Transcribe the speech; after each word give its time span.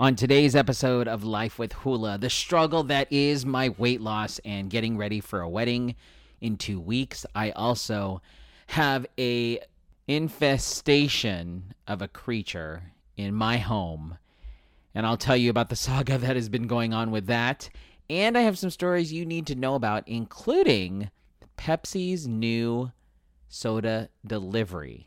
On 0.00 0.16
today's 0.16 0.56
episode 0.56 1.06
of 1.06 1.22
Life 1.22 1.56
with 1.56 1.72
Hula, 1.72 2.18
the 2.18 2.28
struggle 2.28 2.82
that 2.82 3.12
is 3.12 3.46
my 3.46 3.68
weight 3.78 4.00
loss 4.00 4.40
and 4.44 4.68
getting 4.68 4.98
ready 4.98 5.20
for 5.20 5.40
a 5.40 5.48
wedding 5.48 5.94
in 6.40 6.56
2 6.56 6.80
weeks, 6.80 7.24
I 7.32 7.52
also 7.52 8.20
have 8.66 9.06
a 9.16 9.60
infestation 10.08 11.74
of 11.86 12.02
a 12.02 12.08
creature 12.08 12.90
in 13.16 13.34
my 13.34 13.58
home. 13.58 14.18
And 14.96 15.06
I'll 15.06 15.16
tell 15.16 15.36
you 15.36 15.48
about 15.48 15.68
the 15.68 15.76
saga 15.76 16.18
that 16.18 16.34
has 16.34 16.48
been 16.48 16.66
going 16.66 16.92
on 16.92 17.12
with 17.12 17.26
that. 17.26 17.70
And 18.10 18.36
I 18.36 18.40
have 18.40 18.58
some 18.58 18.70
stories 18.70 19.12
you 19.12 19.24
need 19.24 19.46
to 19.46 19.54
know 19.54 19.76
about, 19.76 20.08
including 20.08 21.12
Pepsi's 21.56 22.26
new 22.26 22.90
soda 23.48 24.08
delivery. 24.26 25.06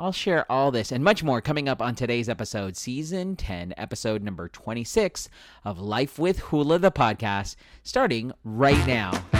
I'll 0.00 0.12
share 0.12 0.50
all 0.50 0.70
this 0.70 0.92
and 0.92 1.04
much 1.04 1.22
more 1.22 1.42
coming 1.42 1.68
up 1.68 1.82
on 1.82 1.94
today's 1.94 2.30
episode, 2.30 2.74
season 2.74 3.36
10, 3.36 3.74
episode 3.76 4.22
number 4.22 4.48
26 4.48 5.28
of 5.62 5.78
Life 5.78 6.18
with 6.18 6.38
Hula, 6.38 6.78
the 6.78 6.90
podcast, 6.90 7.54
starting 7.82 8.32
right 8.42 8.86
now. 8.86 9.39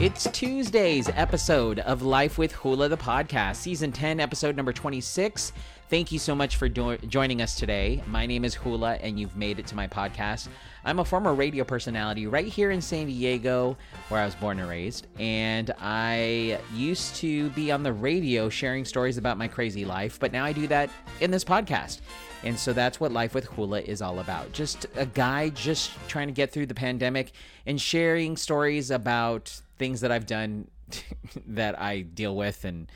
It's 0.00 0.26
Tuesday's 0.32 1.10
episode 1.10 1.80
of 1.80 2.00
Life 2.00 2.38
with 2.38 2.52
Hula, 2.52 2.88
the 2.88 2.96
podcast, 2.96 3.56
season 3.56 3.92
10, 3.92 4.18
episode 4.18 4.56
number 4.56 4.72
26. 4.72 5.52
Thank 5.90 6.10
you 6.10 6.18
so 6.18 6.34
much 6.34 6.56
for 6.56 6.70
do- 6.70 6.96
joining 6.96 7.42
us 7.42 7.54
today. 7.54 8.02
My 8.06 8.24
name 8.24 8.46
is 8.46 8.54
Hula, 8.54 8.94
and 8.94 9.20
you've 9.20 9.36
made 9.36 9.58
it 9.58 9.66
to 9.66 9.76
my 9.76 9.86
podcast. 9.86 10.48
I'm 10.86 11.00
a 11.00 11.04
former 11.04 11.34
radio 11.34 11.64
personality 11.64 12.26
right 12.26 12.46
here 12.46 12.70
in 12.70 12.80
San 12.80 13.08
Diego, 13.08 13.76
where 14.08 14.22
I 14.22 14.24
was 14.24 14.34
born 14.34 14.58
and 14.58 14.70
raised. 14.70 15.06
And 15.18 15.70
I 15.78 16.58
used 16.74 17.16
to 17.16 17.50
be 17.50 17.70
on 17.70 17.82
the 17.82 17.92
radio 17.92 18.48
sharing 18.48 18.86
stories 18.86 19.18
about 19.18 19.36
my 19.36 19.48
crazy 19.48 19.84
life, 19.84 20.18
but 20.18 20.32
now 20.32 20.46
I 20.46 20.54
do 20.54 20.66
that 20.68 20.88
in 21.20 21.30
this 21.30 21.44
podcast. 21.44 22.00
And 22.42 22.58
so 22.58 22.72
that's 22.72 23.00
what 23.00 23.12
Life 23.12 23.34
with 23.34 23.44
Hula 23.44 23.82
is 23.82 24.00
all 24.00 24.20
about. 24.20 24.50
Just 24.52 24.86
a 24.96 25.04
guy 25.04 25.50
just 25.50 25.90
trying 26.08 26.28
to 26.28 26.32
get 26.32 26.52
through 26.52 26.66
the 26.66 26.74
pandemic 26.74 27.32
and 27.66 27.78
sharing 27.78 28.38
stories 28.38 28.90
about 28.90 29.60
things 29.80 30.02
that 30.02 30.12
I've 30.12 30.26
done 30.26 30.68
that 31.46 31.80
I 31.80 32.02
deal 32.02 32.36
with 32.36 32.64
and 32.64 32.92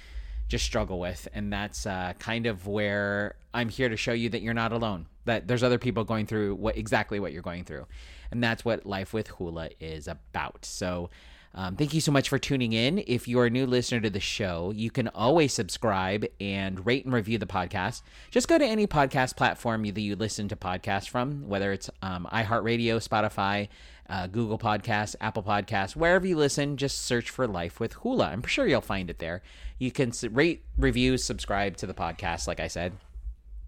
just 0.49 0.65
struggle 0.67 1.01
with. 1.01 1.27
And 1.35 1.51
that's 1.51 1.87
uh, 1.87 2.13
kind 2.19 2.47
of 2.47 2.67
where 2.67 3.37
I'm 3.55 3.71
here 3.71 3.89
to 3.89 3.97
show 3.97 4.13
you 4.13 4.29
that 4.29 4.43
you're 4.43 4.55
not 4.55 4.71
alone, 4.71 5.07
that 5.25 5.49
there's 5.49 5.63
other 5.63 5.79
people 5.79 6.05
going 6.05 6.27
through 6.27 6.57
what 6.57 6.77
exactly 6.77 7.19
what 7.19 7.33
you're 7.33 7.43
going 7.43 7.65
through. 7.65 7.87
And 8.35 8.43
that's 8.43 8.65
what 8.65 8.85
Life 8.85 9.13
with 9.13 9.29
Hula 9.29 9.71
is 9.81 10.09
about. 10.09 10.65
So, 10.65 11.11
um, 11.57 11.77
thank 11.77 11.95
you 11.95 12.01
so 12.01 12.11
much 12.11 12.29
for 12.29 12.39
tuning 12.39 12.73
in. 12.73 13.05
If 13.07 13.29
you're 13.29 13.47
a 13.47 13.51
new 13.51 13.65
listener 13.65 14.01
to 14.01 14.11
the 14.11 14.19
show, 14.19 14.73
you 14.75 14.91
can 14.91 15.07
always 15.09 15.53
subscribe 15.53 16.27
and 16.41 16.85
rate 16.85 17.05
and 17.05 17.15
review 17.15 17.39
the 17.39 17.47
podcast. 17.47 18.03
Just 18.33 18.49
go 18.49 18.59
to 18.59 18.65
any 18.65 18.89
podcast 18.89 19.37
platform 19.37 19.85
that 19.85 20.01
you 20.01 20.17
listen 20.17 20.49
to 20.49 20.57
podcasts 20.57 21.09
from, 21.09 21.49
whether 21.49 21.73
it's 21.73 21.89
um, 22.03 22.27
iHeartRadio, 22.33 22.97
Spotify, 23.07 23.69
uh, 24.09 24.27
Google 24.27 24.59
Podcasts, 24.59 25.15
Apple 25.21 25.45
Podcasts, 25.45 25.95
wherever 25.95 26.27
you 26.27 26.37
listen, 26.37 26.77
just 26.77 27.03
search 27.03 27.31
for 27.31 27.47
Life 27.47 27.79
with 27.79 27.93
Hula. 27.95 28.27
I'm 28.27 28.43
sure 28.43 28.67
you'll 28.67 28.81
find 28.81 29.09
it 29.09 29.21
there. 29.21 29.41
You 29.79 29.93
can 29.93 30.13
rate, 30.33 30.65
review, 30.77 31.17
subscribe 31.19 31.77
to 31.77 31.87
the 31.87 31.95
podcast, 31.95 32.49
like 32.49 32.59
I 32.59 32.67
said. 32.67 32.95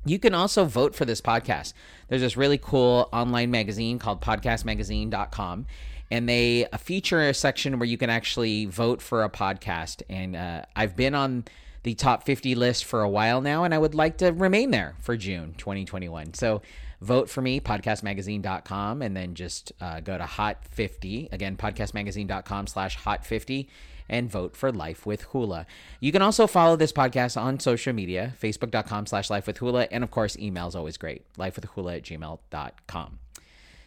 You 0.06 0.20
can 0.20 0.34
also 0.34 0.64
vote 0.64 0.94
for 0.94 1.04
this 1.04 1.20
podcast. 1.20 1.72
There's 2.08 2.22
this 2.22 2.36
really 2.36 2.58
cool 2.58 3.08
online 3.12 3.50
magazine 3.50 3.98
called 3.98 4.20
podcastmagazine.com, 4.20 5.66
and 6.12 6.28
they 6.28 6.68
feature 6.78 7.28
a 7.28 7.34
section 7.34 7.80
where 7.80 7.88
you 7.88 7.98
can 7.98 8.08
actually 8.08 8.66
vote 8.66 9.02
for 9.02 9.24
a 9.24 9.28
podcast. 9.28 10.02
And 10.08 10.36
uh, 10.36 10.62
I've 10.76 10.94
been 10.94 11.16
on 11.16 11.44
the 11.82 11.94
top 11.94 12.24
50 12.24 12.54
list 12.54 12.84
for 12.84 13.02
a 13.02 13.08
while 13.08 13.40
now, 13.40 13.64
and 13.64 13.74
I 13.74 13.78
would 13.78 13.96
like 13.96 14.18
to 14.18 14.30
remain 14.32 14.70
there 14.70 14.94
for 15.00 15.16
June 15.16 15.54
2021. 15.58 16.34
So 16.34 16.62
vote 17.00 17.28
for 17.28 17.42
me, 17.42 17.60
podcastmagazine.com, 17.60 19.02
and 19.02 19.16
then 19.16 19.34
just 19.34 19.72
uh, 19.80 20.00
go 20.00 20.16
to 20.16 20.24
Hot 20.24 20.64
50. 20.70 21.28
Again, 21.32 21.56
podcastmagazine.com 21.56 22.66
slash 22.66 22.96
Hot 22.96 23.24
50 23.24 23.68
and 24.08 24.30
vote 24.30 24.56
for 24.56 24.70
Life 24.72 25.04
with 25.04 25.22
Hula. 25.22 25.66
You 26.00 26.12
can 26.12 26.22
also 26.22 26.46
follow 26.46 26.76
this 26.76 26.92
podcast 26.92 27.40
on 27.40 27.58
social 27.58 27.92
media, 27.92 28.34
facebook.com 28.40 29.06
slash 29.06 29.30
Life 29.30 29.46
with 29.46 29.58
Hula, 29.58 29.88
and 29.90 30.04
of 30.04 30.10
course, 30.10 30.38
email 30.38 30.68
is 30.68 30.74
always 30.74 30.96
great, 30.96 31.22
lifewithhula 31.34 31.96
at 31.96 32.02
gmail.com. 32.04 33.18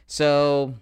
So, 0.07 0.75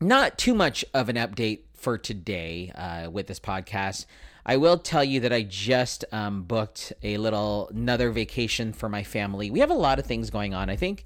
not 0.00 0.38
too 0.38 0.54
much 0.54 0.84
of 0.94 1.08
an 1.08 1.16
update 1.16 1.60
for 1.74 1.96
today 1.96 2.72
uh, 2.74 3.10
with 3.10 3.26
this 3.26 3.40
podcast. 3.40 4.06
I 4.44 4.56
will 4.56 4.78
tell 4.78 5.04
you 5.04 5.20
that 5.20 5.32
I 5.32 5.42
just 5.42 6.04
um, 6.10 6.42
booked 6.42 6.92
a 7.02 7.18
little 7.18 7.68
another 7.68 8.10
vacation 8.10 8.72
for 8.72 8.88
my 8.88 9.02
family. 9.02 9.50
We 9.50 9.60
have 9.60 9.70
a 9.70 9.74
lot 9.74 9.98
of 9.98 10.06
things 10.06 10.30
going 10.30 10.54
on. 10.54 10.70
I 10.70 10.76
think 10.76 11.04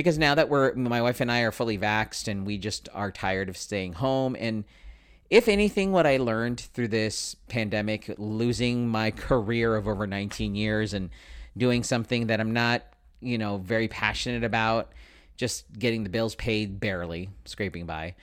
because 0.00 0.18
now 0.18 0.34
that 0.34 0.48
we're 0.48 0.74
my 0.74 1.02
wife 1.02 1.20
and 1.20 1.30
I 1.30 1.40
are 1.40 1.52
fully 1.52 1.78
vaxxed 1.78 2.26
and 2.26 2.46
we 2.46 2.58
just 2.58 2.88
are 2.94 3.12
tired 3.12 3.48
of 3.48 3.56
staying 3.56 3.94
home 3.94 4.36
and 4.38 4.64
if 5.30 5.46
anything 5.46 5.92
what 5.92 6.06
I 6.06 6.16
learned 6.16 6.58
through 6.58 6.88
this 6.88 7.36
pandemic 7.48 8.12
losing 8.18 8.88
my 8.88 9.12
career 9.12 9.76
of 9.76 9.86
over 9.86 10.06
19 10.06 10.56
years 10.56 10.92
and 10.92 11.08
doing 11.56 11.84
something 11.84 12.26
that 12.26 12.40
I'm 12.40 12.52
not, 12.52 12.82
you 13.20 13.38
know, 13.38 13.58
very 13.58 13.86
passionate 13.86 14.42
about, 14.42 14.92
just 15.36 15.66
getting 15.78 16.02
the 16.02 16.10
bills 16.10 16.34
paid 16.34 16.80
barely, 16.80 17.30
scraping 17.44 17.86
by. 17.86 18.16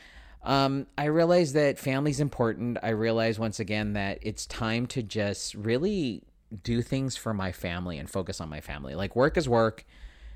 Um, 0.44 0.86
I 0.98 1.06
realize 1.06 1.54
that 1.54 1.80
family's 1.80 2.20
important. 2.20 2.78
I 2.84 2.90
realize 2.90 3.40
once 3.40 3.60
again 3.60 3.94
that 3.94 4.20
it's 4.22 4.46
time 4.46 4.86
to 4.88 5.02
just 5.02 5.56
really 5.56 6.24
do 6.64 6.82
things 6.82 7.16
for 7.16 7.34
my 7.34 7.52
family 7.52 7.98
and 7.98 8.10
focus 8.10 8.40
on 8.40 8.50
my 8.50 8.62
family. 8.62 8.96
Like 8.96 9.16
work 9.16 9.38
is 9.38 9.48
work, 9.48 9.86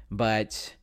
but 0.10 0.76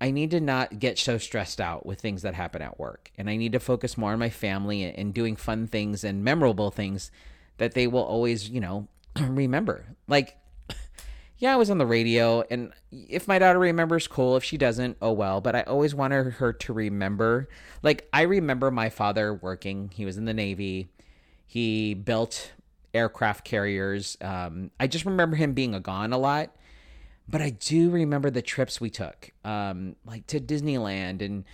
I 0.00 0.10
need 0.10 0.30
to 0.30 0.40
not 0.40 0.78
get 0.78 0.98
so 0.98 1.18
stressed 1.18 1.60
out 1.60 1.84
with 1.84 2.00
things 2.00 2.22
that 2.22 2.34
happen 2.34 2.62
at 2.62 2.78
work. 2.78 3.10
And 3.18 3.28
I 3.28 3.36
need 3.36 3.52
to 3.52 3.60
focus 3.60 3.98
more 3.98 4.12
on 4.12 4.18
my 4.18 4.30
family 4.30 4.84
and 4.84 5.12
doing 5.12 5.34
fun 5.34 5.66
things 5.66 6.04
and 6.04 6.22
memorable 6.22 6.70
things 6.70 7.10
that 7.56 7.74
they 7.74 7.88
will 7.88 8.04
always, 8.04 8.48
you 8.48 8.60
know, 8.60 8.86
remember. 9.20 9.86
Like, 10.06 10.36
yeah, 11.38 11.52
I 11.52 11.56
was 11.56 11.68
on 11.68 11.78
the 11.78 11.86
radio, 11.86 12.44
and 12.48 12.72
if 12.92 13.26
my 13.26 13.40
daughter 13.40 13.58
remembers, 13.58 14.06
cool. 14.06 14.36
If 14.36 14.44
she 14.44 14.56
doesn't, 14.56 14.96
oh 15.02 15.12
well. 15.12 15.40
But 15.40 15.56
I 15.56 15.62
always 15.62 15.96
wanted 15.96 16.34
her 16.34 16.52
to 16.52 16.72
remember. 16.72 17.48
Like, 17.82 18.08
I 18.12 18.22
remember 18.22 18.70
my 18.70 18.90
father 18.90 19.34
working, 19.34 19.90
he 19.92 20.04
was 20.04 20.16
in 20.16 20.26
the 20.26 20.34
Navy, 20.34 20.90
he 21.44 21.94
built 21.94 22.52
aircraft 22.94 23.44
carriers. 23.44 24.16
Um, 24.20 24.70
I 24.78 24.86
just 24.86 25.04
remember 25.04 25.34
him 25.34 25.54
being 25.54 25.74
a 25.74 25.80
gone 25.80 26.12
a 26.12 26.18
lot 26.18 26.54
but 27.28 27.42
I 27.42 27.50
do 27.50 27.90
remember 27.90 28.30
the 28.30 28.42
trips 28.42 28.80
we 28.80 28.90
took, 28.90 29.30
um, 29.44 29.96
like 30.06 30.26
to 30.28 30.40
Disneyland 30.40 31.20
and 31.20 31.44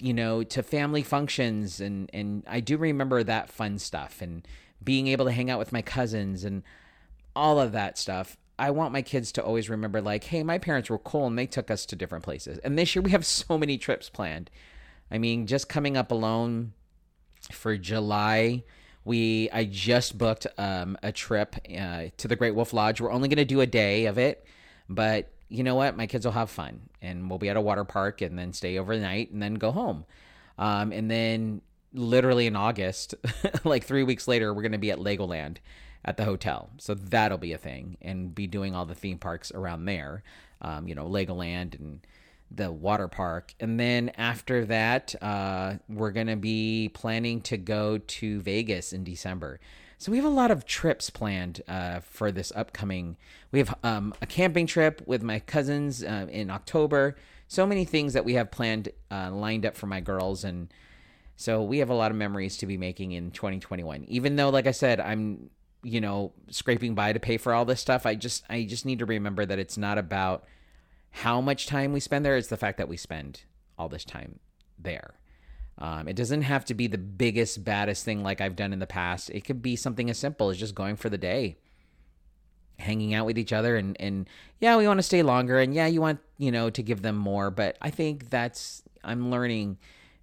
you 0.00 0.14
know 0.14 0.42
to 0.42 0.62
family 0.62 1.02
functions, 1.02 1.80
and 1.80 2.08
and 2.14 2.44
I 2.46 2.60
do 2.60 2.78
remember 2.78 3.22
that 3.22 3.50
fun 3.50 3.78
stuff 3.78 4.22
and 4.22 4.46
being 4.82 5.08
able 5.08 5.26
to 5.26 5.32
hang 5.32 5.50
out 5.50 5.58
with 5.58 5.72
my 5.72 5.82
cousins 5.82 6.44
and 6.44 6.62
all 7.36 7.60
of 7.60 7.72
that 7.72 7.98
stuff. 7.98 8.36
I 8.58 8.70
want 8.70 8.92
my 8.92 9.02
kids 9.02 9.30
to 9.32 9.44
always 9.44 9.68
remember, 9.68 10.00
like, 10.00 10.24
hey, 10.24 10.42
my 10.42 10.58
parents 10.58 10.90
were 10.90 10.98
cool 10.98 11.26
and 11.26 11.38
they 11.38 11.46
took 11.46 11.70
us 11.70 11.86
to 11.86 11.96
different 11.96 12.24
places. 12.24 12.58
And 12.58 12.76
this 12.76 12.96
year 12.96 13.02
we 13.02 13.12
have 13.12 13.24
so 13.26 13.56
many 13.56 13.78
trips 13.78 14.08
planned. 14.08 14.50
I 15.10 15.18
mean, 15.18 15.46
just 15.46 15.68
coming 15.68 15.96
up 15.96 16.10
alone 16.10 16.72
for 17.52 17.76
July, 17.76 18.64
we 19.04 19.50
I 19.52 19.64
just 19.64 20.16
booked 20.16 20.46
um, 20.56 20.96
a 21.02 21.12
trip 21.12 21.56
uh, 21.78 22.04
to 22.16 22.28
the 22.28 22.36
Great 22.36 22.54
Wolf 22.54 22.72
Lodge. 22.72 23.00
We're 23.00 23.12
only 23.12 23.28
going 23.28 23.36
to 23.36 23.44
do 23.44 23.60
a 23.60 23.66
day 23.66 24.06
of 24.06 24.16
it 24.16 24.46
but 24.88 25.30
you 25.48 25.62
know 25.62 25.74
what? 25.74 25.96
My 25.96 26.06
kids 26.06 26.24
will 26.24 26.32
have 26.32 26.50
fun 26.50 26.88
and 27.00 27.28
we'll 27.28 27.38
be 27.38 27.48
at 27.48 27.56
a 27.56 27.60
water 27.60 27.84
park 27.84 28.20
and 28.20 28.38
then 28.38 28.52
stay 28.52 28.78
overnight 28.78 29.30
and 29.30 29.42
then 29.42 29.54
go 29.54 29.72
home. 29.72 30.04
Um, 30.58 30.92
and 30.92 31.10
then 31.10 31.62
literally 31.92 32.46
in 32.46 32.56
August, 32.56 33.14
like 33.64 33.84
three 33.84 34.02
weeks 34.02 34.28
later, 34.28 34.52
we're 34.52 34.62
going 34.62 34.72
to 34.72 34.78
be 34.78 34.90
at 34.90 34.98
Legoland 34.98 35.56
at 36.04 36.16
the 36.16 36.24
hotel. 36.24 36.70
So 36.78 36.94
that'll 36.94 37.38
be 37.38 37.52
a 37.52 37.58
thing 37.58 37.96
and 38.02 38.34
be 38.34 38.46
doing 38.46 38.74
all 38.74 38.86
the 38.86 38.94
theme 38.94 39.18
parks 39.18 39.52
around 39.52 39.86
there. 39.86 40.22
Um, 40.60 40.88
you 40.88 40.94
know, 40.94 41.06
Legoland 41.06 41.78
and 41.78 42.00
the 42.50 42.72
water 42.72 43.08
park. 43.08 43.54
And 43.60 43.78
then 43.78 44.10
after 44.16 44.64
that, 44.66 45.14
uh, 45.20 45.74
we're 45.88 46.10
going 46.10 46.28
to 46.28 46.36
be 46.36 46.90
planning 46.92 47.40
to 47.42 47.56
go 47.56 47.98
to 47.98 48.40
Vegas 48.40 48.92
in 48.92 49.04
December. 49.04 49.60
So 49.98 50.12
we 50.12 50.18
have 50.18 50.24
a 50.24 50.30
lot 50.30 50.52
of 50.52 50.64
trips 50.64 51.10
planned 51.10 51.60
uh, 51.66 52.00
for 52.00 52.30
this 52.30 52.52
upcoming. 52.54 53.16
We 53.50 53.58
have 53.58 53.74
um, 53.82 54.14
a 54.22 54.26
camping 54.26 54.68
trip 54.68 55.02
with 55.06 55.24
my 55.24 55.40
cousins 55.40 56.04
uh, 56.04 56.28
in 56.30 56.50
October. 56.50 57.16
So 57.48 57.66
many 57.66 57.84
things 57.84 58.12
that 58.12 58.24
we 58.24 58.34
have 58.34 58.52
planned, 58.52 58.90
uh, 59.10 59.32
lined 59.32 59.66
up 59.66 59.76
for 59.76 59.86
my 59.86 60.00
girls, 60.00 60.44
and 60.44 60.72
so 61.34 61.62
we 61.62 61.78
have 61.78 61.90
a 61.90 61.94
lot 61.94 62.12
of 62.12 62.16
memories 62.16 62.56
to 62.58 62.66
be 62.66 62.76
making 62.76 63.12
in 63.12 63.32
2021. 63.32 64.04
Even 64.04 64.36
though, 64.36 64.50
like 64.50 64.68
I 64.68 64.72
said, 64.72 65.00
I'm 65.00 65.50
you 65.82 66.00
know 66.00 66.32
scraping 66.48 66.94
by 66.94 67.12
to 67.12 67.20
pay 67.20 67.36
for 67.36 67.52
all 67.52 67.64
this 67.64 67.80
stuff. 67.80 68.06
I 68.06 68.14
just 68.14 68.44
I 68.48 68.64
just 68.64 68.86
need 68.86 69.00
to 69.00 69.06
remember 69.06 69.46
that 69.46 69.58
it's 69.58 69.78
not 69.78 69.98
about 69.98 70.44
how 71.10 71.40
much 71.40 71.66
time 71.66 71.92
we 71.92 72.00
spend 72.00 72.24
there. 72.24 72.36
It's 72.36 72.48
the 72.48 72.56
fact 72.56 72.78
that 72.78 72.88
we 72.88 72.96
spend 72.96 73.42
all 73.76 73.88
this 73.88 74.04
time 74.04 74.38
there. 74.78 75.14
Um, 75.78 76.08
it 76.08 76.16
doesn't 76.16 76.42
have 76.42 76.64
to 76.66 76.74
be 76.74 76.88
the 76.88 76.98
biggest, 76.98 77.64
baddest 77.64 78.04
thing 78.04 78.22
like 78.22 78.40
I've 78.40 78.56
done 78.56 78.72
in 78.72 78.80
the 78.80 78.86
past. 78.86 79.30
It 79.30 79.44
could 79.44 79.62
be 79.62 79.76
something 79.76 80.10
as 80.10 80.18
simple 80.18 80.50
as 80.50 80.58
just 80.58 80.74
going 80.74 80.96
for 80.96 81.08
the 81.08 81.18
day, 81.18 81.56
hanging 82.78 83.14
out 83.14 83.26
with 83.26 83.38
each 83.38 83.52
other, 83.52 83.76
and 83.76 83.96
and 84.00 84.28
yeah, 84.60 84.76
we 84.76 84.88
want 84.88 84.98
to 84.98 85.04
stay 85.04 85.22
longer, 85.22 85.58
and 85.58 85.74
yeah, 85.74 85.86
you 85.86 86.00
want 86.00 86.18
you 86.36 86.50
know 86.50 86.68
to 86.70 86.82
give 86.82 87.02
them 87.02 87.16
more, 87.16 87.50
but 87.50 87.76
I 87.80 87.90
think 87.90 88.28
that's 88.28 88.82
I'm 89.04 89.30
learning 89.30 89.78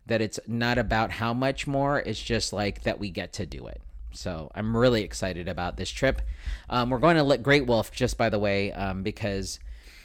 that 0.07 0.21
it's 0.21 0.39
not 0.45 0.77
about 0.77 1.11
how 1.11 1.33
much 1.33 1.67
more. 1.67 1.99
It's 1.99 2.21
just 2.21 2.53
like 2.53 2.83
that 2.83 2.99
we 2.99 3.09
get 3.09 3.33
to 3.33 3.45
do 3.45 3.67
it. 3.67 3.81
So 4.11 4.51
I'm 4.55 4.75
really 4.75 5.03
excited 5.03 5.47
about 5.47 5.77
this 5.77 5.89
trip. 5.89 6.21
Um, 6.69 6.89
we're 6.89 6.99
going 6.99 7.17
to 7.17 7.23
let 7.23 7.43
Great 7.43 7.65
Wolf, 7.65 7.91
just 7.91 8.17
by 8.17 8.29
the 8.29 8.39
way, 8.39 8.71
um, 8.71 9.03
because 9.03 9.59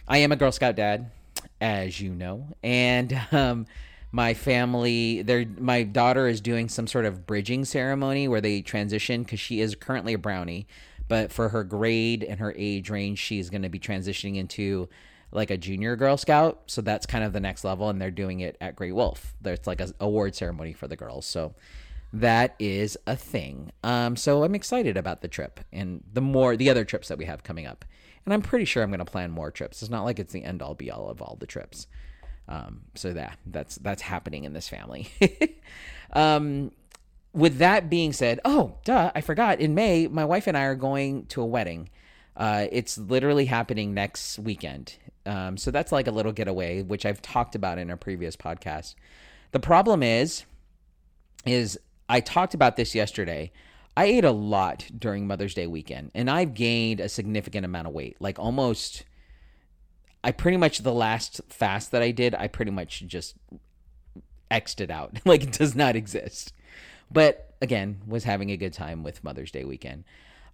I 0.09 0.19
am 0.19 0.33
a 0.33 0.37
Girl 0.37 0.53
Scout 0.53 0.77
dad, 0.77 1.11
as 1.61 2.01
you 2.01 2.15
know, 2.15 2.49
and 2.63 3.19
um, 3.33 3.67
my 4.13 4.35
family, 4.35 5.25
my 5.59 5.83
daughter 5.85 6.27
is 6.27 6.41
doing 6.41 6.69
some 6.69 6.87
sort 6.87 7.05
of 7.05 7.27
bridging 7.27 7.65
ceremony 7.65 8.27
where 8.27 8.41
they 8.41 8.61
transition 8.61 9.23
because 9.23 9.41
she 9.41 9.61
is 9.61 9.75
currently 9.75 10.15
a 10.15 10.19
brownie, 10.19 10.67
but 11.09 11.33
for 11.33 11.51
her 11.51 11.63
grade 11.65 12.25
and 12.25 12.41
her 12.41 12.53
age 12.57 12.91
range, 12.91 13.19
she's 13.19 13.51
going 13.51 13.63
to 13.63 13.69
be 13.69 13.79
transitioning 13.79 14.37
into 14.37 14.89
like 15.33 15.51
a 15.51 15.57
junior 15.57 15.95
Girl 15.95 16.17
Scout. 16.17 16.63
So 16.67 16.81
that's 16.83 17.07
kind 17.07 17.23
of 17.23 17.33
the 17.33 17.41
next 17.41 17.63
level, 17.63 17.89
and 17.89 18.01
they're 18.01 18.11
doing 18.11 18.41
it 18.41 18.57
at 18.61 18.75
Great 18.75 18.95
Wolf. 18.95 19.35
There's 19.41 19.67
like 19.67 19.81
a 19.81 19.93
award 20.01 20.35
ceremony 20.35 20.73
for 20.73 20.89
the 20.89 20.97
girls. 20.97 21.25
So 21.25 21.55
that 22.13 22.57
is 22.59 22.99
a 23.07 23.15
thing. 23.15 23.71
Um, 23.85 24.17
so 24.17 24.43
I'm 24.43 24.57
excited 24.57 24.97
about 24.97 25.21
the 25.21 25.29
trip 25.29 25.61
and 25.73 26.03
the 26.13 26.21
more 26.21 26.57
the 26.57 26.71
other 26.71 26.85
trips 26.85 27.09
that 27.09 27.19
we 27.19 27.27
have 27.27 27.45
coming 27.45 27.67
up. 27.67 27.85
And 28.25 28.35
I'm 28.35 28.43
pretty 28.43 28.65
sure 28.65 28.83
I'm 28.83 28.91
going 28.91 28.99
to 28.99 29.05
plan 29.05 29.31
more 29.31 29.51
trips. 29.51 29.83
It's 29.83 29.91
not 29.91 30.05
like 30.05 30.19
it's 30.19 30.33
the 30.33 30.45
end 30.45 30.63
all 30.63 30.75
be 30.75 30.91
all 30.91 31.09
of 31.09 31.23
all 31.23 31.37
the 31.39 31.47
trips. 31.47 31.87
Um, 32.51 32.83
so 32.97 33.13
that 33.13 33.39
that's 33.47 33.77
that's 33.77 34.03
happening 34.03 34.45
in 34.45 34.53
this 34.53 34.69
family. 34.69 35.09
um, 36.13 36.73
with 37.33 37.59
that 37.59 37.89
being 37.89 38.13
said, 38.13 38.41
oh, 38.45 38.75
duh, 38.85 39.13
I 39.15 39.21
forgot. 39.21 39.61
In 39.61 39.75
May, 39.75 40.09
my 40.09 40.25
wife 40.25 40.49
and 40.49 40.57
I 40.57 40.65
are 40.65 40.75
going 40.75 41.27
to 41.27 41.41
a 41.43 41.47
wedding. 41.47 41.89
Uh, 42.37 42.67
it's 42.73 42.99
literally 42.99 43.45
happening 43.45 43.95
next 43.95 44.39
weekend. 44.39 44.97
Um, 45.27 45.57
so 45.57 45.71
that's 45.71 45.93
like 45.93 46.09
a 46.09 46.11
little 46.11 46.33
getaway, 46.33 46.83
which 46.83 47.07
I've 47.07 47.23
talked 47.23 47.55
about 47.55 47.79
in 47.79 47.91
a 47.91 47.97
previous 47.97 48.37
podcast. 48.37 48.97
The 49.53 49.61
problem 49.61 50.03
is, 50.03 50.45
is 51.47 51.79
I 52.09 52.21
talked 52.21 52.55
about 52.55 52.77
this 52.77 52.95
yesterday. 52.95 53.53
I 53.97 54.05
ate 54.07 54.25
a 54.25 54.33
lot 54.33 54.89
during 54.99 55.27
Mother's 55.27 55.55
Day 55.55 55.67
weekend, 55.67 56.11
and 56.15 56.31
I've 56.31 56.55
gained 56.55 57.01
a 57.01 57.09
significant 57.09 57.65
amount 57.65 57.87
of 57.87 57.93
weight. 57.93 58.17
Like 58.21 58.39
almost, 58.39 59.05
I 60.23 60.33
pretty 60.33 60.57
much 60.57 60.79
the 60.79 60.93
last 60.93 61.41
fast 61.49 61.91
that 61.93 62.03
I 62.03 62.11
did, 62.11 62.35
I 62.35 62.49
pretty 62.49 62.71
much 62.71 63.05
just 63.07 63.37
xed 64.51 64.81
it 64.81 64.91
out. 64.91 65.19
like 65.25 65.43
it 65.43 65.53
does 65.53 65.75
not 65.75 65.97
exist. 65.97 66.53
But 67.11 67.55
again, 67.61 68.01
was 68.07 68.25
having 68.25 68.51
a 68.51 68.57
good 68.57 68.73
time 68.73 69.03
with 69.03 69.25
Mother's 69.25 69.51
Day 69.51 69.65
weekend. 69.65 70.05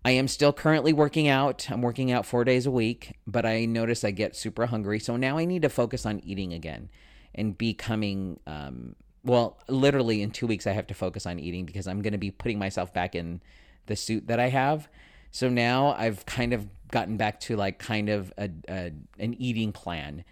I 0.05 0.13
am 0.13 0.29
still 0.29 0.53
currently 0.53 0.93
working 0.93 1.27
out. 1.27 1.69
I'm 1.71 1.83
working 1.83 2.13
out 2.13 2.27
four 2.27 2.45
days 2.45 2.65
a 2.65 2.71
week, 2.71 3.19
but 3.27 3.45
I 3.45 3.65
notice 3.65 4.05
I 4.05 4.13
get 4.13 4.37
super 4.37 4.67
hungry. 4.67 5.01
So 5.01 5.17
now 5.17 5.37
I 5.37 5.45
need 5.45 5.63
to 5.63 5.69
focus 5.69 6.07
on 6.07 6.21
eating 6.21 6.53
again 6.53 6.91
and 7.35 7.59
becoming 7.59 8.39
um, 8.47 8.95
well, 9.27 9.59
literally 9.69 10.23
in 10.23 10.31
two 10.31 10.47
weeks, 10.47 10.67
I 10.67 10.73
have 10.73 10.87
to 10.87 10.95
focus 10.95 11.27
on 11.27 11.41
eating 11.41 11.67
because 11.67 11.89
I'm 11.89 12.01
going 12.01 12.12
to 12.12 12.19
be 12.19 12.31
putting 12.31 12.59
myself 12.59 12.95
back 12.95 13.17
in 13.17 13.43
the 13.87 13.97
suit 13.97 14.29
that 14.29 14.39
I 14.39 14.49
have. 14.49 14.89
So 15.33 15.49
now 15.49 15.95
I've 15.99 16.25
kind 16.27 16.53
of 16.53 16.69
gotten 16.91 17.17
back 17.17 17.41
to 17.41 17.56
like 17.56 17.79
kind 17.79 18.09
of 18.09 18.33
a, 18.38 18.50
a, 18.69 18.93
an 19.19 19.35
eating 19.35 19.73
plan 19.73 20.25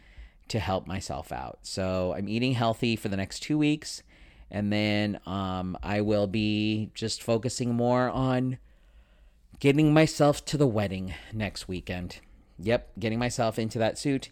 to 0.48 0.58
help 0.58 0.86
myself 0.86 1.32
out. 1.32 1.58
So 1.62 2.14
I'm 2.16 2.28
eating 2.28 2.52
healthy 2.52 2.96
for 2.96 3.08
the 3.08 3.16
next 3.16 3.40
two 3.40 3.58
weeks, 3.58 4.02
and 4.50 4.72
then 4.72 5.18
um, 5.26 5.76
I 5.82 6.00
will 6.00 6.26
be 6.26 6.90
just 6.94 7.22
focusing 7.22 7.74
more 7.74 8.08
on 8.10 8.58
getting 9.58 9.92
myself 9.92 10.44
to 10.46 10.56
the 10.56 10.66
wedding 10.66 11.14
next 11.32 11.68
weekend. 11.68 12.20
Yep, 12.58 12.92
getting 12.98 13.18
myself 13.18 13.58
into 13.58 13.78
that 13.78 13.98
suit, 13.98 14.30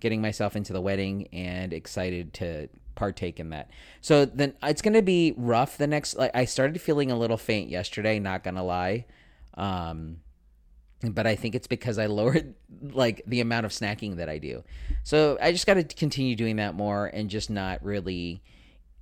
getting 0.00 0.20
myself 0.20 0.54
into 0.54 0.72
the 0.72 0.80
wedding, 0.80 1.28
and 1.32 1.72
excited 1.72 2.34
to 2.34 2.68
partake 2.94 3.40
in 3.40 3.50
that. 3.50 3.70
So 4.00 4.24
then 4.24 4.54
it's 4.62 4.82
going 4.82 4.94
to 4.94 5.02
be 5.02 5.34
rough 5.36 5.78
the 5.78 5.86
next 5.86 6.16
like 6.16 6.30
I 6.34 6.44
started 6.44 6.80
feeling 6.80 7.10
a 7.10 7.18
little 7.18 7.36
faint 7.36 7.68
yesterday, 7.68 8.18
not 8.18 8.44
going 8.44 8.54
to 8.54 8.62
lie. 8.62 9.06
Um 9.54 10.18
but 11.12 11.26
I 11.26 11.36
think 11.36 11.54
it's 11.54 11.66
because 11.66 11.98
I 11.98 12.06
lowered 12.06 12.54
like 12.80 13.22
the 13.26 13.40
amount 13.40 13.66
of 13.66 13.72
snacking 13.72 14.16
that 14.16 14.28
I 14.28 14.38
do. 14.38 14.64
So 15.02 15.36
I 15.40 15.52
just 15.52 15.66
got 15.66 15.74
to 15.74 15.84
continue 15.84 16.36
doing 16.36 16.56
that 16.56 16.74
more 16.74 17.06
and 17.06 17.28
just 17.28 17.50
not 17.50 17.84
really 17.84 18.42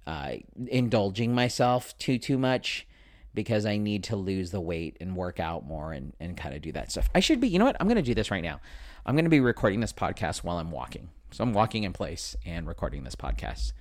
uh, 0.07 0.35
indulging 0.67 1.35
myself 1.35 1.97
too 1.99 2.19
too 2.19 2.39
much 2.39 2.87
because 3.35 3.65
I 3.65 3.77
need 3.77 4.05
to 4.05 4.17
lose 4.17 4.51
the 4.51 4.61
weight 4.61 4.97
and 5.01 5.17
work 5.17 5.41
out 5.41 5.65
more 5.65 5.93
and 5.93 6.13
and 6.21 6.37
kind 6.37 6.55
of 6.55 6.63
do 6.63 6.73
that 6.73 6.91
stuff. 6.91 7.09
I 7.15 7.21
should 7.21 7.41
be, 7.41 7.49
you 7.49 7.59
know 7.59 7.65
what? 7.65 7.77
I'm 7.81 7.87
going 7.87 7.97
to 7.97 8.03
do 8.03 8.15
this 8.15 8.31
right 8.31 8.43
now. 8.43 8.61
I'm 9.07 9.15
going 9.15 9.25
to 9.25 9.31
be 9.31 9.41
recording 9.41 9.81
this 9.81 9.93
podcast 9.93 10.39
while 10.39 10.59
I'm 10.59 10.71
walking. 10.71 11.11
So 11.33 11.43
I'm 11.43 11.53
walking 11.53 11.85
in 11.85 11.93
place 11.93 12.37
and 12.45 12.67
recording 12.67 13.05
this 13.05 13.17
podcast. 13.17 13.73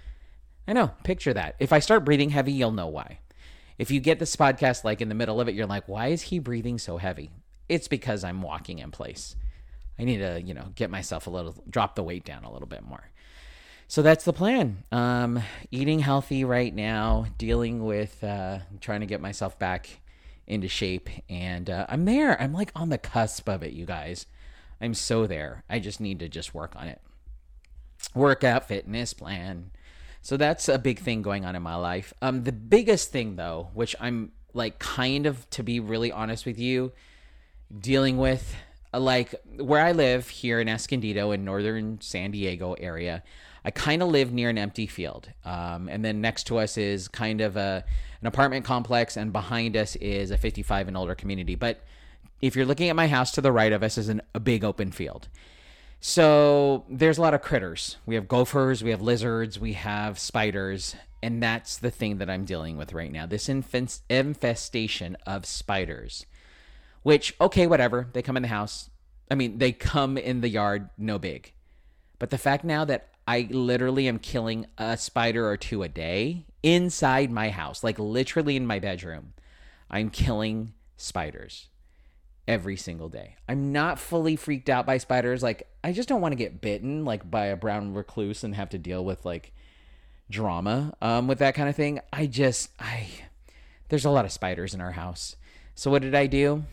I 0.68 0.74
know, 0.74 0.92
picture 1.04 1.34
that. 1.34 1.56
If 1.60 1.74
I 1.74 1.80
start 1.80 2.06
breathing 2.06 2.30
heavy, 2.30 2.54
you'll 2.54 2.72
know 2.72 2.88
why. 2.88 3.20
If 3.78 3.92
you 3.92 4.00
get 4.00 4.20
this 4.20 4.36
podcast 4.36 4.84
like 4.84 5.02
in 5.02 5.10
the 5.10 5.16
middle 5.16 5.42
of 5.42 5.50
it, 5.50 5.56
you're 5.56 5.66
like, 5.66 5.88
why 5.88 6.08
is 6.08 6.24
he 6.24 6.40
breathing 6.40 6.78
so 6.78 6.98
heavy? 6.98 7.32
It's 7.72 7.88
because 7.88 8.24
I'm 8.24 8.42
walking 8.42 8.80
in 8.80 8.92
place. 8.92 9.36
I 9.98 10.04
need 10.04 10.18
to, 10.18 10.42
you 10.42 10.54
know, 10.54 10.68
get 10.76 10.90
myself 10.90 11.28
a 11.28 11.30
little, 11.30 11.64
drop 11.70 11.96
the 11.96 12.04
weight 12.04 12.26
down 12.26 12.44
a 12.44 12.52
little 12.52 12.68
bit 12.68 12.84
more. 12.84 13.10
So 13.88 14.02
that's 14.02 14.24
the 14.24 14.34
plan. 14.34 14.84
Um, 14.92 15.42
eating 15.70 16.00
healthy 16.00 16.44
right 16.44 16.74
now, 16.74 17.26
dealing 17.38 17.86
with 17.86 18.24
uh, 18.24 18.60
trying 18.80 19.02
to 19.02 19.06
get 19.06 19.22
myself 19.22 19.60
back 19.60 20.02
into 20.48 20.68
shape, 20.68 21.10
and 21.30 21.70
uh, 21.70 21.86
I'm 21.90 22.06
there. 22.06 22.42
I'm 22.42 22.54
like 22.54 22.72
on 22.76 22.90
the 22.90 22.98
cusp 22.98 23.50
of 23.50 23.64
it, 23.64 23.74
you 23.74 23.86
guys. 23.86 24.26
I'm 24.80 24.94
so 24.94 25.28
there. 25.28 25.64
I 25.70 25.80
just 25.80 26.00
need 26.00 26.20
to 26.20 26.30
just 26.30 26.54
work 26.54 26.74
on 26.76 26.88
it 26.88 27.02
workout 28.14 28.68
fitness 28.68 29.14
plan. 29.14 29.72
So 30.22 30.38
that's 30.38 30.70
a 30.70 30.78
big 30.78 31.00
thing 31.00 31.22
going 31.22 31.46
on 31.46 31.56
in 31.56 31.64
my 31.64 31.76
life. 31.76 32.14
Um, 32.22 32.44
the 32.44 32.52
biggest 32.52 33.12
thing 33.12 33.36
though, 33.36 33.70
which 33.74 33.96
I'm 34.00 34.32
like 34.54 34.80
kind 34.80 35.26
of 35.26 35.50
to 35.52 35.64
be 35.64 35.80
really 35.80 36.12
honest 36.12 36.46
with 36.46 36.60
you, 36.60 36.92
dealing 37.80 38.18
with 38.18 38.56
like 38.94 39.36
where 39.58 39.84
I 39.84 39.94
live 39.94 40.28
here 40.30 40.60
in 40.60 40.68
Escondido 40.68 41.32
in 41.32 41.46
northern 41.46 42.02
San 42.02 42.32
Diego 42.32 42.74
area. 42.74 43.24
I 43.64 43.72
kind 43.72 44.02
of 44.02 44.10
live 44.10 44.34
near 44.34 44.50
an 44.50 44.58
empty 44.58 44.88
field, 44.88 45.30
um, 45.46 45.88
and 45.88 46.04
then 46.04 46.20
next 46.20 46.46
to 46.46 46.58
us 46.58 46.78
is 46.78 47.08
kind 47.08 47.42
of 47.42 47.56
a 47.56 47.84
an 48.20 48.28
apartment 48.28 48.66
complex, 48.66 49.18
and 49.18 49.32
behind 49.32 49.78
us 49.78 49.96
is 49.98 50.32
a 50.32 50.38
55 50.38 50.88
and 50.88 50.98
older 50.98 51.16
community. 51.16 51.56
But 51.56 51.84
if 52.42 52.56
you're 52.56 52.66
looking 52.66 52.90
at 52.90 52.96
my 52.96 53.08
house 53.08 53.32
to 53.32 53.42
the 53.42 53.52
right 53.52 53.72
of 53.72 53.84
us 53.84 53.98
is 53.98 54.10
an, 54.10 54.22
a 54.34 54.40
big 54.40 54.64
open 54.64 54.92
field. 54.92 55.28
So 56.00 56.84
there's 56.90 57.20
a 57.20 57.22
lot 57.22 57.36
of 57.36 57.44
critters. 57.44 57.98
We 58.08 58.16
have 58.16 58.28
gophers, 58.28 58.84
we 58.84 58.90
have 58.90 59.02
lizards, 59.02 59.60
we 59.60 59.74
have 59.74 60.18
spiders, 60.18 60.96
and 61.22 61.42
that's 61.42 61.78
the 61.78 61.92
thing 61.92 62.18
that 62.18 62.30
I'm 62.30 62.46
dealing 62.46 62.78
with 62.78 62.94
right 62.94 63.12
now. 63.12 63.28
This 63.28 63.48
infest- 63.48 64.02
infestation 64.10 65.16
of 65.28 65.46
spiders. 65.46 66.26
Which, 67.04 67.36
okay, 67.42 67.68
whatever. 67.68 68.10
They 68.14 68.22
come 68.22 68.38
in 68.38 68.44
the 68.44 68.50
house. 68.50 68.90
I 69.30 69.36
mean, 69.36 69.58
they 69.58 69.72
come 69.72 70.18
in 70.18 70.42
the 70.42 70.50
yard, 70.50 70.90
no 70.98 71.18
big. 71.18 71.54
But 72.20 72.30
the 72.30 72.38
fact 72.38 72.64
now 72.64 72.86
that 72.86 73.10
I 73.28 73.48
literally 73.50 74.08
am 74.08 74.20
killing 74.20 74.68
a 74.78 74.98
spider 74.98 75.48
or 75.48 75.58
two 75.58 75.84
a 75.84 75.90
day 75.90 76.46
inside 76.62 77.32
my 77.32 77.50
house, 77.50 77.84
like 77.84 77.98
literally 77.98 78.56
in 78.56 78.68
my 78.68 78.80
bedroom, 78.80 79.34
I'm 79.90 80.10
killing 80.10 80.74
spiders 80.98 81.68
every 82.48 82.76
single 82.76 83.10
day. 83.10 83.36
I'm 83.48 83.72
not 83.72 84.00
fully 84.00 84.36
freaked 84.36 84.70
out 84.70 84.86
by 84.86 84.98
spiders. 84.98 85.44
Like, 85.44 85.68
I 85.84 85.94
just 85.94 86.10
don't 86.10 86.22
want 86.22 86.34
to 86.34 86.38
get 86.38 86.62
bitten, 86.62 87.06
like, 87.06 87.30
by 87.30 87.46
a 87.46 87.56
brown 87.56 87.94
recluse 87.94 88.44
and 88.44 88.56
have 88.56 88.70
to 88.70 88.78
deal 88.78 89.04
with, 89.04 89.26
like, 89.26 89.54
drama 90.30 90.94
um, 91.02 91.28
with 91.28 91.40
that 91.40 91.56
kind 91.56 91.70
of 91.70 91.76
thing. 91.76 92.00
I 92.12 92.26
just, 92.26 92.70
I, 92.80 93.08
there's 93.90 94.06
a 94.06 94.10
lot 94.10 94.26
of 94.26 94.32
spiders 94.32 94.74
in 94.74 94.82
our 94.82 94.92
house. 94.92 95.36
So, 95.76 95.92
what 95.92 96.02
did 96.02 96.16
I 96.16 96.28
do? 96.28 96.64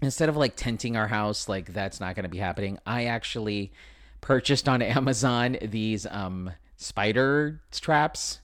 Instead 0.00 0.28
of 0.28 0.36
like 0.36 0.54
tenting 0.54 0.96
our 0.96 1.08
house, 1.08 1.48
like, 1.48 1.72
that's 1.72 2.00
not 2.00 2.14
going 2.14 2.22
to 2.24 2.28
be 2.28 2.38
happening, 2.38 2.78
I 2.86 3.06
actually 3.06 3.72
purchased 4.20 4.68
on 4.68 4.82
Amazon 4.82 5.56
these 5.62 6.06
um, 6.06 6.52
spider 6.76 7.60
traps. 7.72 8.40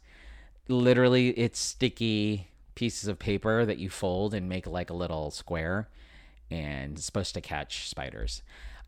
Literally, 0.68 1.30
it's 1.30 1.58
sticky 1.58 2.48
pieces 2.74 3.08
of 3.08 3.18
paper 3.18 3.64
that 3.64 3.78
you 3.78 3.88
fold 3.88 4.34
and 4.34 4.48
make 4.48 4.66
like 4.66 4.90
a 4.90 4.94
little 4.94 5.30
square 5.30 5.88
and 6.50 6.96
it's 6.96 7.04
supposed 7.04 7.34
to 7.34 7.40
catch 7.40 7.88
spiders. 7.88 8.42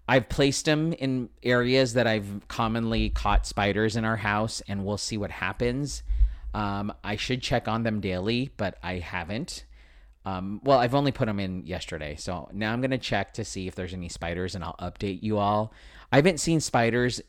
I've 0.09 0.29
placed 0.29 0.67
them 0.67 0.93
in 0.93 1.31
areas 1.43 1.95
that 1.95 2.07
I've 2.07 2.43
commonly 2.49 3.11
caught 3.11 3.47
spiders 3.47 3.97
in 3.97 4.05
our 4.05 4.17
house, 4.17 4.63
and 4.69 4.85
we'll 4.85 4.99
see 4.99 5.17
what 5.17 5.33
happens. 5.33 6.03
Um, 6.55 6.93
I 7.03 7.17
should 7.17 7.43
check 7.43 7.67
on 7.67 7.83
them 7.83 8.01
daily, 8.01 8.53
but 8.57 8.79
I 8.83 8.95
haven't. 8.95 9.65
Um, 10.27 10.61
well, 10.65 10.81
I've 10.81 10.97
only 10.97 11.13
put 11.13 11.27
them 11.27 11.39
in 11.39 11.65
yesterday, 11.65 12.17
so 12.17 12.49
now 12.53 12.73
I'm 12.73 12.81
gonna 12.81 12.99
check 12.99 13.33
to 13.35 13.45
see 13.45 13.69
if 13.69 13.77
there's 13.77 13.95
any 13.95 14.09
spiders, 14.09 14.57
and 14.57 14.65
I'll 14.65 14.75
update 14.81 15.23
you 15.23 15.39
all. 15.39 15.73
I 16.11 16.17
haven't 16.17 16.41
seen 16.41 16.61
spiders. 16.61 17.23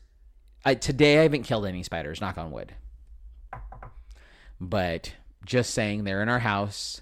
I, 0.64 0.74
today, 0.74 1.20
I 1.20 1.22
haven't 1.22 1.44
killed 1.44 1.64
any 1.64 1.84
spiders. 1.84 2.20
Knock 2.20 2.36
on 2.36 2.50
wood. 2.50 2.74
but 4.60 5.14
just 5.44 5.72
saying 5.72 6.02
they're 6.02 6.22
in 6.22 6.28
our 6.28 6.40
house. 6.40 7.00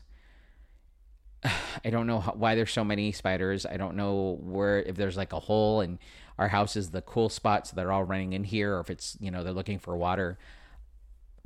I 1.44 1.90
don't 1.90 2.06
know 2.06 2.20
how, 2.20 2.32
why 2.32 2.54
there's 2.54 2.72
so 2.72 2.84
many 2.84 3.12
spiders. 3.12 3.64
I 3.64 3.78
don't 3.78 3.96
know 3.96 4.38
where 4.42 4.82
if 4.82 4.96
there's 4.96 5.16
like 5.16 5.32
a 5.32 5.40
hole 5.40 5.80
and 5.80 5.98
our 6.38 6.48
house 6.48 6.76
is 6.76 6.90
the 6.90 7.00
cool 7.00 7.30
spot 7.30 7.66
so 7.66 7.74
they're 7.74 7.92
all 7.92 8.04
running 8.04 8.34
in 8.34 8.44
here 8.44 8.76
or 8.76 8.80
if 8.80 8.90
it's, 8.90 9.16
you 9.20 9.30
know, 9.30 9.42
they're 9.42 9.52
looking 9.52 9.78
for 9.78 9.96
water. 9.96 10.38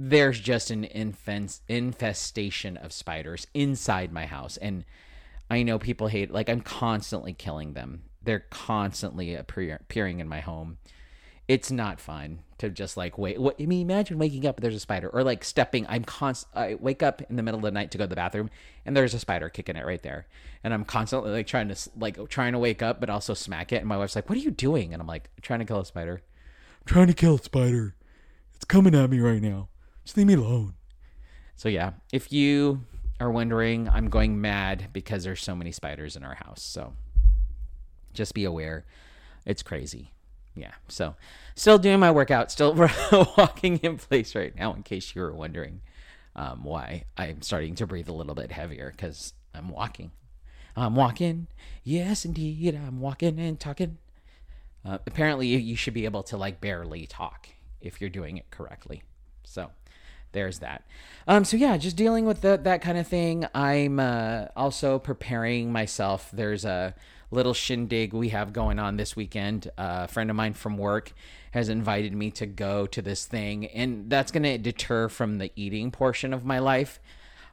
There's 0.03 0.41
just 0.41 0.71
an 0.71 0.85
infestation 0.85 2.77
of 2.79 2.93
spiders 2.93 3.47
inside 3.53 4.13
my 4.13 4.25
house 4.25 4.57
and 4.57 4.87
I 5.51 5.63
know 5.63 5.79
people 5.79 6.07
hate 6.07 6.31
like 6.31 6.49
I'm 6.49 6.63
constantly 6.63 7.35
killing 7.35 7.75
them. 7.75 8.05
They're 8.23 8.47
constantly 8.51 9.35
appearing 9.35 10.21
in 10.21 10.29
my 10.29 10.41
home. 10.41 10.79
It's 11.49 11.71
not 11.71 12.01
fun 12.01 12.41
to 12.59 12.71
just 12.71 12.97
like 12.97 13.19
wait. 13.19 13.41
What, 13.41 13.57
I 13.61 13.67
mean, 13.67 13.83
imagine 13.91 14.19
waking 14.19 14.47
up 14.47 14.57
and 14.57 14.63
there's 14.63 14.77
a 14.77 14.81
spider, 14.81 15.09
or 15.09 15.25
like 15.25 15.43
stepping. 15.43 15.85
I'm 15.89 16.05
const. 16.05 16.47
I 16.55 16.77
wake 16.77 17.03
up 17.03 17.21
in 17.29 17.35
the 17.35 17.43
middle 17.43 17.59
of 17.59 17.65
the 17.65 17.73
night 17.73 17.91
to 17.91 17.99
go 17.99 18.05
to 18.05 18.09
the 18.09 18.15
bathroom, 18.15 18.51
and 18.87 18.97
there's 18.97 19.15
a 19.15 19.19
spider 19.19 19.49
kicking 19.49 19.75
it 19.75 19.85
right 19.85 20.03
there, 20.03 20.29
and 20.63 20.73
I'm 20.73 20.85
constantly 20.85 21.33
like 21.33 21.49
trying 21.49 21.69
to 21.69 21.91
like 21.99 22.29
trying 22.29 22.53
to 22.53 22.61
wake 22.61 22.83
up, 22.83 23.01
but 23.01 23.11
also 23.11 23.35
smack 23.35 23.73
it. 23.73 23.79
And 23.79 23.87
my 23.87 23.97
wife's 23.97 24.15
like, 24.15 24.29
"What 24.29 24.39
are 24.39 24.43
you 24.43 24.53
doing?" 24.53 24.93
And 24.93 25.03
I'm 25.03 25.09
like, 25.09 25.29
"Trying 25.43 25.59
to 25.59 25.65
kill 25.65 25.81
a 25.81 25.85
spider." 25.85 26.23
I'm 26.83 26.87
trying 26.87 27.09
to 27.09 27.15
kill 27.15 27.35
a 27.35 27.43
spider. 27.43 27.97
It's 28.55 28.65
coming 28.65 28.95
at 28.95 29.11
me 29.11 29.19
right 29.19 29.43
now. 29.43 29.70
Just 30.05 30.17
leave 30.17 30.27
me 30.27 30.35
alone. 30.35 30.75
So 31.57 31.69
yeah, 31.69 31.93
if 32.13 32.33
you 32.33 32.81
are 33.21 33.31
wondering, 33.31 33.89
I'm 33.89 34.09
going 34.09 34.41
mad 34.41 34.89
because 34.93 35.25
there's 35.25 35.43
so 35.43 35.55
many 35.55 35.73
spiders 35.73 36.17
in 36.17 36.25
our 36.25 36.35
house. 36.35 36.63
So 36.63 36.95
just 38.15 38.35
be 38.35 38.45
aware. 38.45 38.85
It's 39.45 39.63
crazy. 39.63 40.13
Yeah. 40.55 40.73
So 40.89 41.17
still 41.55 41.79
doing 41.79 42.01
my 42.01 42.11
workout, 42.11 42.51
still 42.51 42.75
walking 43.37 43.77
in 43.79 43.99
place 43.99 44.35
right 44.35 44.55
now, 44.57 44.75
in 44.75 44.83
case 44.83 45.15
you 45.15 45.23
were 45.23 45.35
wondering 45.35 45.83
um, 46.35 46.65
why 46.65 47.05
I'm 47.17 47.43
starting 47.43 47.75
to 47.77 47.87
breathe 47.87 48.09
a 48.09 48.13
little 48.13 48.35
bit 48.35 48.53
heavier 48.53 48.93
because 48.97 49.35
I'm 49.55 49.69
walking. 49.69 50.13
I'm 50.77 50.95
walking. 50.95 51.49
Yes, 51.83 52.25
indeed. 52.25 52.75
I'm 52.75 53.01
walking 53.01 53.39
and 53.39 53.59
talking. 53.59 53.99
Uh, 54.85 54.99
apparently, 55.07 55.49
you 55.49 55.77
should 55.77 55.95
be 55.95 56.05
able 56.05 56.23
to 56.25 56.37
like 56.37 56.61
barely 56.61 57.07
talk 57.07 57.49
if 57.81 58.01
you're 58.01 58.11
doing 58.11 58.39
it 58.39 58.51
correctly. 58.51 59.03
So 59.45 59.71
there's 60.33 60.61
that. 60.61 60.85
Um, 61.27 61.45
so 61.45 61.57
yeah, 61.57 61.77
just 61.77 61.97
dealing 61.97 62.27
with 62.27 62.41
the, 62.41 62.59
that 62.63 62.83
kind 62.83 62.99
of 62.99 63.07
thing. 63.07 63.47
I'm 63.55 64.01
uh, 64.01 64.47
also 64.57 64.99
preparing 64.99 65.73
myself. 65.73 66.31
There's 66.33 66.65
a 66.65 66.95
little 67.31 67.55
shindig 67.55 68.13
we 68.13 68.31
have 68.31 68.53
going 68.53 68.79
on 68.79 68.97
this 68.97 69.15
weekend. 69.15 69.71
Uh, 69.79 70.03
a 70.05 70.09
friend 70.09 70.31
of 70.31 70.37
mine 70.37 70.55
from 70.55 70.79
work 70.79 71.13
has 71.53 71.69
invited 71.69 72.13
me 72.13 72.31
to 72.33 72.47
go 72.47 72.87
to 72.87 73.03
this 73.03 73.27
thing, 73.27 73.67
and 73.67 74.11
that's 74.11 74.33
going 74.33 74.43
to 74.43 74.59
deter 74.59 75.09
from 75.09 75.39
the 75.39 75.51
eating 75.57 75.91
portion 75.91 76.33
of 76.33 76.45
my 76.45 76.59
life. 76.59 77.01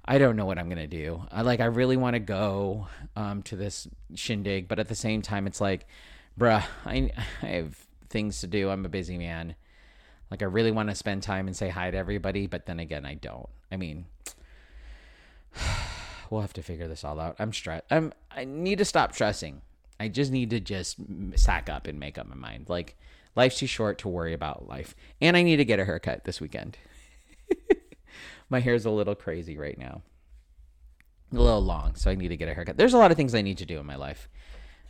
I 0.07 0.17
don't 0.19 0.37
know 0.37 0.45
what 0.45 0.57
I'm 0.57 0.69
gonna 0.69 0.87
do. 0.87 1.23
I 1.31 1.41
like 1.41 1.59
I 1.59 1.65
really 1.65 1.97
want 1.97 2.13
to 2.13 2.21
go 2.21 2.87
um, 3.17 3.43
to 3.43 3.57
this 3.57 3.89
shindig, 4.15 4.69
but 4.69 4.79
at 4.79 4.87
the 4.87 4.95
same 4.95 5.21
time, 5.21 5.47
it's 5.47 5.59
like, 5.59 5.85
bruh, 6.39 6.63
I 6.85 7.11
I 7.41 7.47
have 7.47 7.75
things 8.09 8.39
to 8.39 8.47
do. 8.47 8.69
I'm 8.69 8.85
a 8.85 8.89
busy 8.89 9.17
man. 9.17 9.55
Like 10.29 10.41
I 10.41 10.45
really 10.45 10.71
want 10.71 10.89
to 10.89 10.95
spend 10.95 11.23
time 11.23 11.47
and 11.47 11.55
say 11.55 11.69
hi 11.69 11.91
to 11.91 11.97
everybody, 11.97 12.47
but 12.47 12.65
then 12.65 12.79
again, 12.79 13.05
I 13.05 13.15
don't. 13.15 13.49
I 13.71 13.77
mean, 13.77 14.05
we'll 16.29 16.41
have 16.41 16.53
to 16.53 16.63
figure 16.63 16.87
this 16.87 17.03
all 17.03 17.19
out. 17.19 17.35
I'm 17.39 17.53
stressed. 17.53 17.85
I'm 17.89 18.13
I 18.31 18.45
need 18.45 18.77
to 18.79 18.85
stop 18.85 19.13
stressing. 19.13 19.61
I 19.99 20.09
just 20.09 20.31
need 20.31 20.49
to 20.51 20.59
just 20.59 20.97
sack 21.35 21.69
up 21.69 21.87
and 21.87 21.99
make 21.99 22.17
up 22.17 22.27
my 22.27 22.35
mind. 22.35 22.69
Like 22.69 22.97
life's 23.35 23.59
too 23.59 23.67
short 23.67 23.97
to 23.99 24.09
worry 24.09 24.33
about 24.33 24.67
life. 24.67 24.95
And 25.21 25.37
I 25.37 25.43
need 25.43 25.57
to 25.57 25.65
get 25.65 25.79
a 25.79 25.85
haircut 25.85 26.25
this 26.25 26.41
weekend. 26.41 26.77
my 28.49 28.59
hair's 28.59 28.85
a 28.85 28.91
little 28.91 29.15
crazy 29.15 29.57
right 29.57 29.77
now. 29.77 30.01
A 31.33 31.35
little 31.35 31.61
long, 31.61 31.95
so 31.95 32.09
I 32.09 32.15
need 32.15 32.29
to 32.29 32.37
get 32.37 32.47
a 32.47 32.53
haircut. 32.53 32.77
There's 32.77 32.93
a 32.93 32.97
lot 32.97 33.11
of 33.11 33.17
things 33.17 33.35
I 33.35 33.41
need 33.41 33.57
to 33.57 33.65
do 33.65 33.79
in 33.79 33.85
my 33.85 33.95
life. 33.95 34.29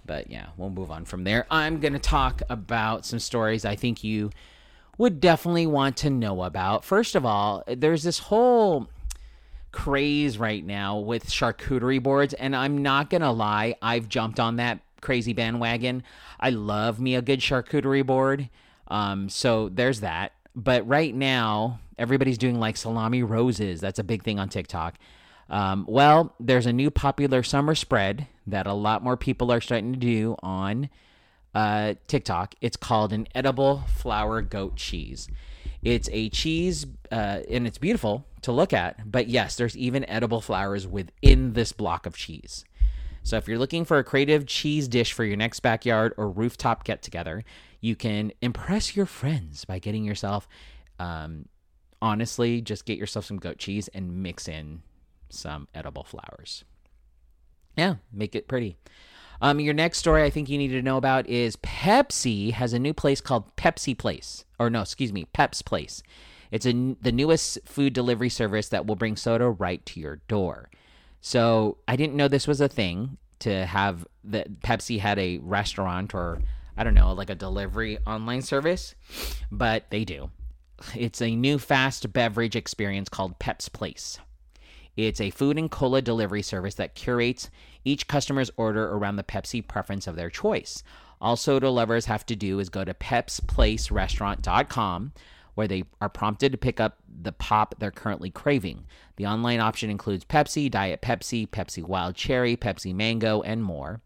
But 0.06 0.29
yeah, 0.29 0.48
we'll 0.56 0.70
move 0.70 0.91
on 0.91 1.06
from 1.06 1.24
there. 1.24 1.46
I'm 1.50 1.79
going 1.79 1.94
to 1.94 2.00
talk 2.00 2.41
about 2.50 3.06
some 3.06 3.20
stories 3.20 3.65
I 3.65 3.75
think 3.75 4.03
you 4.03 4.29
would 4.97 5.19
definitely 5.19 5.67
want 5.67 5.97
to 5.97 6.09
know 6.09 6.43
about. 6.43 6.83
First 6.83 7.15
of 7.15 7.25
all, 7.25 7.63
there's 7.67 8.03
this 8.03 8.19
whole 8.19 8.87
craze 9.71 10.37
right 10.37 10.65
now 10.65 10.97
with 10.97 11.29
charcuterie 11.29 12.01
boards, 12.01 12.33
and 12.33 12.55
I'm 12.55 12.81
not 12.81 13.09
gonna 13.09 13.31
lie, 13.31 13.75
I've 13.81 14.09
jumped 14.09 14.39
on 14.39 14.55
that 14.55 14.79
crazy 15.01 15.33
bandwagon. 15.33 16.03
I 16.39 16.49
love 16.49 16.99
me 16.99 17.15
a 17.15 17.21
good 17.21 17.39
charcuterie 17.39 18.05
board. 18.05 18.49
Um, 18.87 19.29
so 19.29 19.69
there's 19.69 19.99
that. 19.99 20.33
But 20.55 20.87
right 20.87 21.13
now, 21.13 21.79
everybody's 21.97 22.37
doing 22.37 22.59
like 22.59 22.77
salami 22.77 23.23
roses. 23.23 23.79
That's 23.79 23.99
a 23.99 24.03
big 24.03 24.23
thing 24.23 24.39
on 24.39 24.49
TikTok. 24.49 24.95
Um, 25.49 25.85
well, 25.87 26.33
there's 26.39 26.65
a 26.65 26.73
new 26.73 26.91
popular 26.91 27.43
summer 27.43 27.75
spread 27.75 28.27
that 28.47 28.67
a 28.67 28.73
lot 28.73 29.03
more 29.03 29.17
people 29.17 29.51
are 29.51 29.61
starting 29.61 29.93
to 29.93 29.99
do 29.99 30.35
on 30.41 30.89
uh, 31.57 31.95
TikTok. 32.05 32.53
It's 32.61 32.77
called 32.77 33.11
an 33.11 33.27
edible 33.33 33.83
flour 33.87 34.43
goat 34.43 34.75
cheese. 34.75 35.27
It's 35.81 36.07
a 36.11 36.29
cheese, 36.29 36.85
uh, 37.11 37.39
and 37.49 37.65
it's 37.65 37.79
beautiful 37.79 38.27
to 38.43 38.51
look 38.51 38.73
at. 38.73 39.11
But 39.11 39.27
yes, 39.27 39.55
there's 39.55 39.75
even 39.75 40.07
edible 40.07 40.39
flowers 40.39 40.85
within 40.85 41.53
this 41.53 41.71
block 41.71 42.05
of 42.05 42.15
cheese. 42.15 42.63
So 43.23 43.37
if 43.37 43.47
you're 43.47 43.57
looking 43.57 43.85
for 43.85 43.97
a 43.97 44.03
creative 44.03 44.45
cheese 44.45 44.87
dish 44.87 45.13
for 45.13 45.23
your 45.23 45.35
next 45.35 45.61
backyard 45.61 46.13
or 46.15 46.29
rooftop 46.29 46.83
get 46.83 47.01
together, 47.01 47.43
you 47.81 47.95
can 47.95 48.33
impress 48.39 48.95
your 48.95 49.07
friends 49.07 49.65
by 49.65 49.79
getting 49.79 50.03
yourself, 50.03 50.47
um, 50.99 51.47
honestly, 52.03 52.61
just 52.61 52.85
get 52.85 52.99
yourself 52.99 53.25
some 53.25 53.37
goat 53.37 53.57
cheese 53.57 53.87
and 53.95 54.21
mix 54.21 54.47
in 54.47 54.83
some 55.29 55.67
edible 55.73 56.03
flowers. 56.03 56.63
Yeah, 57.75 57.95
make 58.13 58.35
it 58.35 58.47
pretty. 58.47 58.77
Um, 59.41 59.60
your 59.60 59.74
next 59.74 60.00
story 60.00 60.24
I 60.24 60.29
think 60.29 60.50
you 60.50 60.58
need 60.58 60.70
to 60.70 60.82
know 60.82 60.98
about 60.98 61.27
is 61.27 61.56
Pepsi 61.58 62.51
has 62.51 62.74
a 62.74 62.79
new 62.79 62.94
place 62.94 63.22
called 63.22 63.56
Pepsi 63.56 63.98
Place, 63.98 64.46
or 64.60 64.70
no, 64.70 64.82
excuse 64.82 65.13
me, 65.13 65.25
Peps 65.25 65.62
Place. 65.62 66.01
It's 66.51 66.65
a, 66.65 66.96
the 67.01 67.12
newest 67.12 67.60
food 67.65 67.94
delivery 67.94 68.29
service 68.29 68.70
that 68.70 68.86
will 68.86 68.96
bring 68.96 69.15
soda 69.15 69.50
right 69.50 69.86
to 69.88 70.00
your 70.00 70.17
door. 70.27 70.70
So 71.22 71.77
I 71.88 71.96
didn't 71.96 72.15
know 72.15 72.27
this 72.27 72.48
was 72.48 72.62
a 72.62 72.70
thing 72.70 73.17
to 73.39 73.65
have 73.65 74.08
that 74.24 74.62
Pepsi 74.62 75.00
had 75.00 75.20
a 75.20 75.38
restaurant 75.39 76.15
or 76.15 76.41
I 76.75 76.84
don't 76.84 76.94
know, 76.94 77.12
like 77.13 77.29
a 77.29 77.36
delivery 77.36 77.98
online 78.06 78.44
service, 78.44 78.96
but 79.51 79.89
they 79.89 80.06
do. 80.06 80.29
It's 80.96 81.22
a 81.22 81.36
new 81.36 81.58
fast 81.58 82.13
beverage 82.13 82.56
experience 82.56 83.10
called 83.10 83.39
Peps 83.39 83.67
Place. 83.67 84.20
It's 84.97 85.21
a 85.21 85.29
food 85.29 85.57
and 85.59 85.71
cola 85.71 86.01
delivery 86.01 86.41
service 86.41 86.75
that 86.75 86.95
curates 86.95 87.49
each 87.85 88.07
customer's 88.07 88.49
order 88.57 88.89
around 88.89 89.15
the 89.15 89.23
Pepsi 89.23 89.65
preference 89.65 90.07
of 90.07 90.15
their 90.15 90.31
choice. 90.31 90.83
All 91.21 91.35
soda 91.35 91.69
lovers 91.69 92.07
have 92.07 92.25
to 92.25 92.35
do 92.35 92.57
is 92.59 92.69
go 92.69 92.83
to 92.83 92.93
pepsplacerestaurant.com 92.93 95.13
where 95.53 95.67
they 95.67 95.83
are 95.99 96.09
prompted 96.09 96.51
to 96.51 96.57
pick 96.57 96.79
up 96.79 96.99
the 97.21 97.31
pop 97.31 97.73
they're 97.79 97.89
currently 97.89 98.29
craving. 98.29 98.85
The 99.15 99.25
online 99.25 99.59
option 99.59 99.89
includes 99.89 100.23
Pepsi, 100.23 100.69
Diet 100.69 101.01
Pepsi, 101.01 101.47
Pepsi 101.47 101.83
Wild 101.83 102.13
Cherry, 102.15 102.55
Pepsi 102.55 102.93
Mango, 102.93 103.41
and 103.41 103.63
more. 103.63 104.01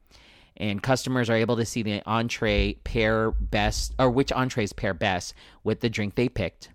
And 0.56 0.82
customers 0.82 1.30
are 1.30 1.36
able 1.36 1.58
to 1.58 1.66
see 1.66 1.84
the 1.84 2.02
entree 2.06 2.76
pair 2.86 3.32
best, 3.32 3.94
or 4.00 4.10
which 4.10 4.32
entrees 4.32 4.72
pair 4.72 4.94
best 4.94 5.34
with 5.64 5.82
the 5.82 5.90
drink 5.90 6.16
they 6.16 6.30
picked, 6.30 6.70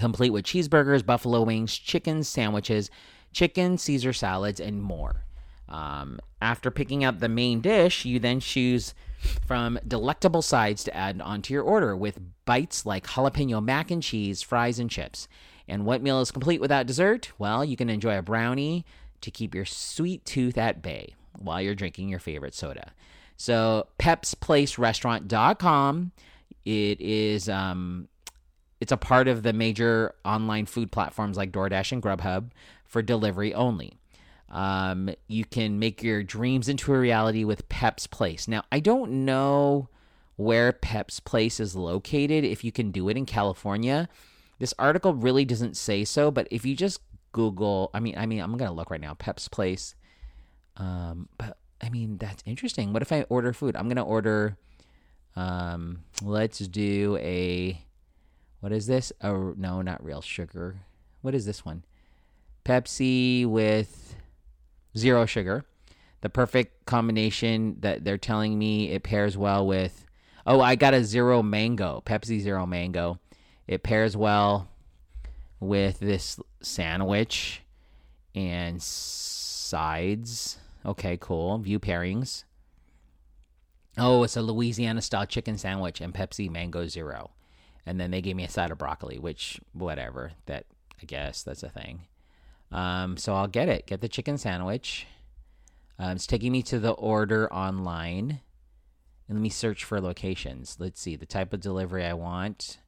complete 0.00 0.30
with 0.30 0.44
cheeseburgers, 0.44 1.04
buffalo 1.04 1.42
wings, 1.42 1.76
chicken 1.76 2.24
sandwiches, 2.24 2.90
chicken 3.32 3.78
Caesar 3.78 4.12
salads, 4.12 4.58
and 4.58 4.82
more. 4.82 5.24
Um, 5.68 6.18
after 6.42 6.70
picking 6.70 7.04
out 7.04 7.20
the 7.20 7.28
main 7.28 7.60
dish, 7.60 8.04
you 8.04 8.18
then 8.18 8.40
choose 8.40 8.94
from 9.46 9.78
delectable 9.86 10.42
sides 10.42 10.82
to 10.84 10.96
add 10.96 11.20
onto 11.20 11.54
your 11.54 11.62
order 11.62 11.96
with 11.96 12.18
bites 12.44 12.84
like 12.86 13.06
jalapeno 13.06 13.62
mac 13.62 13.90
and 13.90 14.02
cheese, 14.02 14.42
fries, 14.42 14.78
and 14.78 14.90
chips. 14.90 15.28
And 15.68 15.84
what 15.84 16.02
meal 16.02 16.20
is 16.20 16.30
complete 16.32 16.60
without 16.60 16.86
dessert? 16.86 17.30
Well, 17.38 17.64
you 17.64 17.76
can 17.76 17.88
enjoy 17.88 18.18
a 18.18 18.22
brownie 18.22 18.84
to 19.20 19.30
keep 19.30 19.54
your 19.54 19.66
sweet 19.66 20.24
tooth 20.24 20.58
at 20.58 20.82
bay 20.82 21.14
while 21.38 21.62
you're 21.62 21.76
drinking 21.76 22.08
your 22.08 22.18
favorite 22.18 22.54
soda. 22.54 22.90
So, 23.36 23.86
pepsplacerestaurant.com. 23.98 26.12
It 26.64 27.00
is 27.00 27.48
um, 27.48 28.08
it's 28.80 28.92
a 28.92 28.96
part 28.96 29.28
of 29.28 29.42
the 29.42 29.52
major 29.52 30.14
online 30.24 30.66
food 30.66 30.90
platforms 30.90 31.36
like 31.36 31.52
DoorDash 31.52 31.92
and 31.92 32.02
Grubhub 32.02 32.50
for 32.84 33.02
delivery 33.02 33.54
only. 33.54 33.98
Um, 34.48 35.10
you 35.28 35.44
can 35.44 35.78
make 35.78 36.02
your 36.02 36.22
dreams 36.22 36.68
into 36.68 36.92
a 36.92 36.98
reality 36.98 37.44
with 37.44 37.68
Pep's 37.68 38.06
Place. 38.06 38.48
Now, 38.48 38.64
I 38.72 38.80
don't 38.80 39.24
know 39.24 39.88
where 40.36 40.72
Pep's 40.72 41.20
Place 41.20 41.60
is 41.60 41.76
located, 41.76 42.44
if 42.44 42.64
you 42.64 42.72
can 42.72 42.90
do 42.90 43.08
it 43.08 43.16
in 43.16 43.26
California. 43.26 44.08
This 44.58 44.74
article 44.78 45.14
really 45.14 45.44
doesn't 45.44 45.76
say 45.76 46.04
so, 46.04 46.30
but 46.30 46.48
if 46.50 46.66
you 46.66 46.74
just 46.74 47.00
Google, 47.32 47.90
I 47.94 48.00
mean, 48.00 48.16
I 48.16 48.26
mean, 48.26 48.40
I'm 48.40 48.56
gonna 48.56 48.72
look 48.72 48.90
right 48.90 49.00
now, 49.00 49.14
Pep's 49.14 49.48
Place. 49.48 49.94
Um, 50.76 51.28
but 51.38 51.58
I 51.80 51.90
mean, 51.90 52.18
that's 52.18 52.42
interesting. 52.46 52.92
What 52.92 53.02
if 53.02 53.12
I 53.12 53.22
order 53.28 53.52
food? 53.52 53.76
I'm 53.76 53.88
gonna 53.88 54.04
order. 54.04 54.56
Um, 55.36 56.00
let's 56.22 56.58
do 56.58 57.16
a. 57.20 57.80
What 58.60 58.72
is 58.72 58.86
this? 58.86 59.12
Oh 59.22 59.54
no, 59.56 59.82
not 59.82 60.04
real 60.04 60.20
sugar. 60.20 60.82
What 61.22 61.34
is 61.34 61.46
this 61.46 61.64
one? 61.64 61.84
Pepsi 62.64 63.46
with 63.46 64.16
zero 64.96 65.26
sugar. 65.26 65.64
The 66.20 66.28
perfect 66.28 66.84
combination 66.84 67.76
that 67.80 68.04
they're 68.04 68.18
telling 68.18 68.58
me 68.58 68.90
it 68.90 69.02
pairs 69.02 69.36
well 69.36 69.66
with. 69.66 70.04
Oh, 70.46 70.60
I 70.60 70.74
got 70.76 70.94
a 70.94 71.04
zero 71.04 71.42
mango. 71.42 72.02
Pepsi 72.04 72.40
zero 72.40 72.66
mango. 72.66 73.18
It 73.66 73.82
pairs 73.82 74.16
well 74.16 74.68
with 75.60 76.00
this 76.00 76.38
sandwich 76.60 77.62
and 78.34 78.82
sides. 78.82 80.58
Okay, 80.84 81.16
cool. 81.18 81.58
View 81.58 81.78
pairings. 81.78 82.44
Oh, 83.98 84.22
it's 84.22 84.36
a 84.36 84.42
Louisiana 84.42 85.02
style 85.02 85.26
chicken 85.26 85.58
sandwich 85.58 86.00
and 86.00 86.14
Pepsi 86.14 86.50
Mango 86.50 86.86
Zero. 86.86 87.30
And 87.90 87.98
then 87.98 88.12
they 88.12 88.22
gave 88.22 88.36
me 88.36 88.44
a 88.44 88.48
side 88.48 88.70
of 88.70 88.78
broccoli, 88.78 89.18
which, 89.18 89.60
whatever. 89.72 90.30
That, 90.46 90.64
I 91.02 91.06
guess, 91.06 91.42
that's 91.42 91.64
a 91.64 91.68
thing. 91.68 92.02
Um, 92.70 93.16
so 93.16 93.34
I'll 93.34 93.48
get 93.48 93.68
it. 93.68 93.88
Get 93.88 94.00
the 94.00 94.08
chicken 94.08 94.38
sandwich. 94.38 95.08
Um, 95.98 96.12
it's 96.12 96.24
taking 96.28 96.52
me 96.52 96.62
to 96.62 96.78
the 96.78 96.92
order 96.92 97.52
online. 97.52 98.42
And 99.26 99.38
let 99.38 99.42
me 99.42 99.48
search 99.48 99.82
for 99.82 100.00
locations. 100.00 100.76
Let's 100.78 101.00
see 101.00 101.16
the 101.16 101.26
type 101.26 101.52
of 101.52 101.58
delivery 101.58 102.04
I 102.04 102.12
want. 102.12 102.78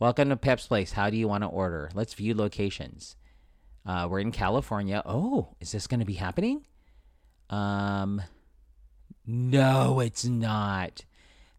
Welcome 0.00 0.30
to 0.30 0.36
Pep's 0.36 0.66
Place. 0.66 0.90
How 0.90 1.08
do 1.08 1.16
you 1.16 1.28
want 1.28 1.44
to 1.44 1.48
order? 1.48 1.88
Let's 1.94 2.14
view 2.14 2.34
locations. 2.34 3.14
Uh, 3.86 4.08
we're 4.10 4.18
in 4.18 4.32
California. 4.32 5.04
Oh, 5.06 5.54
is 5.60 5.70
this 5.70 5.86
going 5.86 6.00
to 6.00 6.06
be 6.06 6.14
happening? 6.14 6.66
Um, 7.48 8.20
no, 9.24 10.00
it's 10.00 10.24
not. 10.24 11.04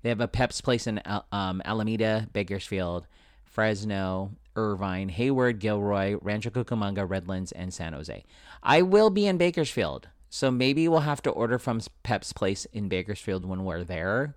They 0.03 0.09
have 0.09 0.21
a 0.21 0.27
Pep's 0.27 0.61
Place 0.61 0.85
in 0.85 1.01
um, 1.31 1.61
Alameda, 1.65 2.27
Bakersfield, 2.33 3.07
Fresno, 3.45 4.31
Irvine, 4.55 5.09
Hayward, 5.09 5.59
Gilroy, 5.59 6.17
Rancho 6.21 6.49
Cucamonga, 6.49 7.09
Redlands, 7.09 7.51
and 7.53 7.73
San 7.73 7.93
Jose. 7.93 8.23
I 8.61 8.81
will 8.81 9.09
be 9.09 9.25
in 9.25 9.37
Bakersfield, 9.37 10.09
so 10.29 10.51
maybe 10.51 10.87
we'll 10.87 10.99
have 10.99 11.21
to 11.23 11.31
order 11.31 11.57
from 11.57 11.81
Pep's 12.03 12.33
Place 12.33 12.65
in 12.65 12.89
Bakersfield 12.89 13.45
when 13.45 13.63
we're 13.63 13.83
there 13.83 14.35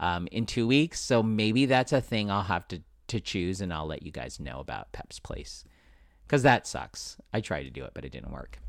um, 0.00 0.26
in 0.32 0.46
two 0.46 0.66
weeks. 0.66 0.98
So 0.98 1.22
maybe 1.22 1.66
that's 1.66 1.92
a 1.92 2.00
thing 2.00 2.30
I'll 2.30 2.42
have 2.42 2.66
to 2.68 2.82
to 3.08 3.20
choose, 3.20 3.60
and 3.60 3.74
I'll 3.74 3.86
let 3.86 4.02
you 4.02 4.10
guys 4.10 4.40
know 4.40 4.58
about 4.58 4.92
Pep's 4.92 5.18
Place 5.18 5.64
because 6.26 6.42
that 6.44 6.66
sucks. 6.66 7.18
I 7.30 7.42
tried 7.42 7.64
to 7.64 7.70
do 7.70 7.84
it, 7.84 7.90
but 7.92 8.06
it 8.06 8.12
didn't 8.12 8.32
work. 8.32 8.61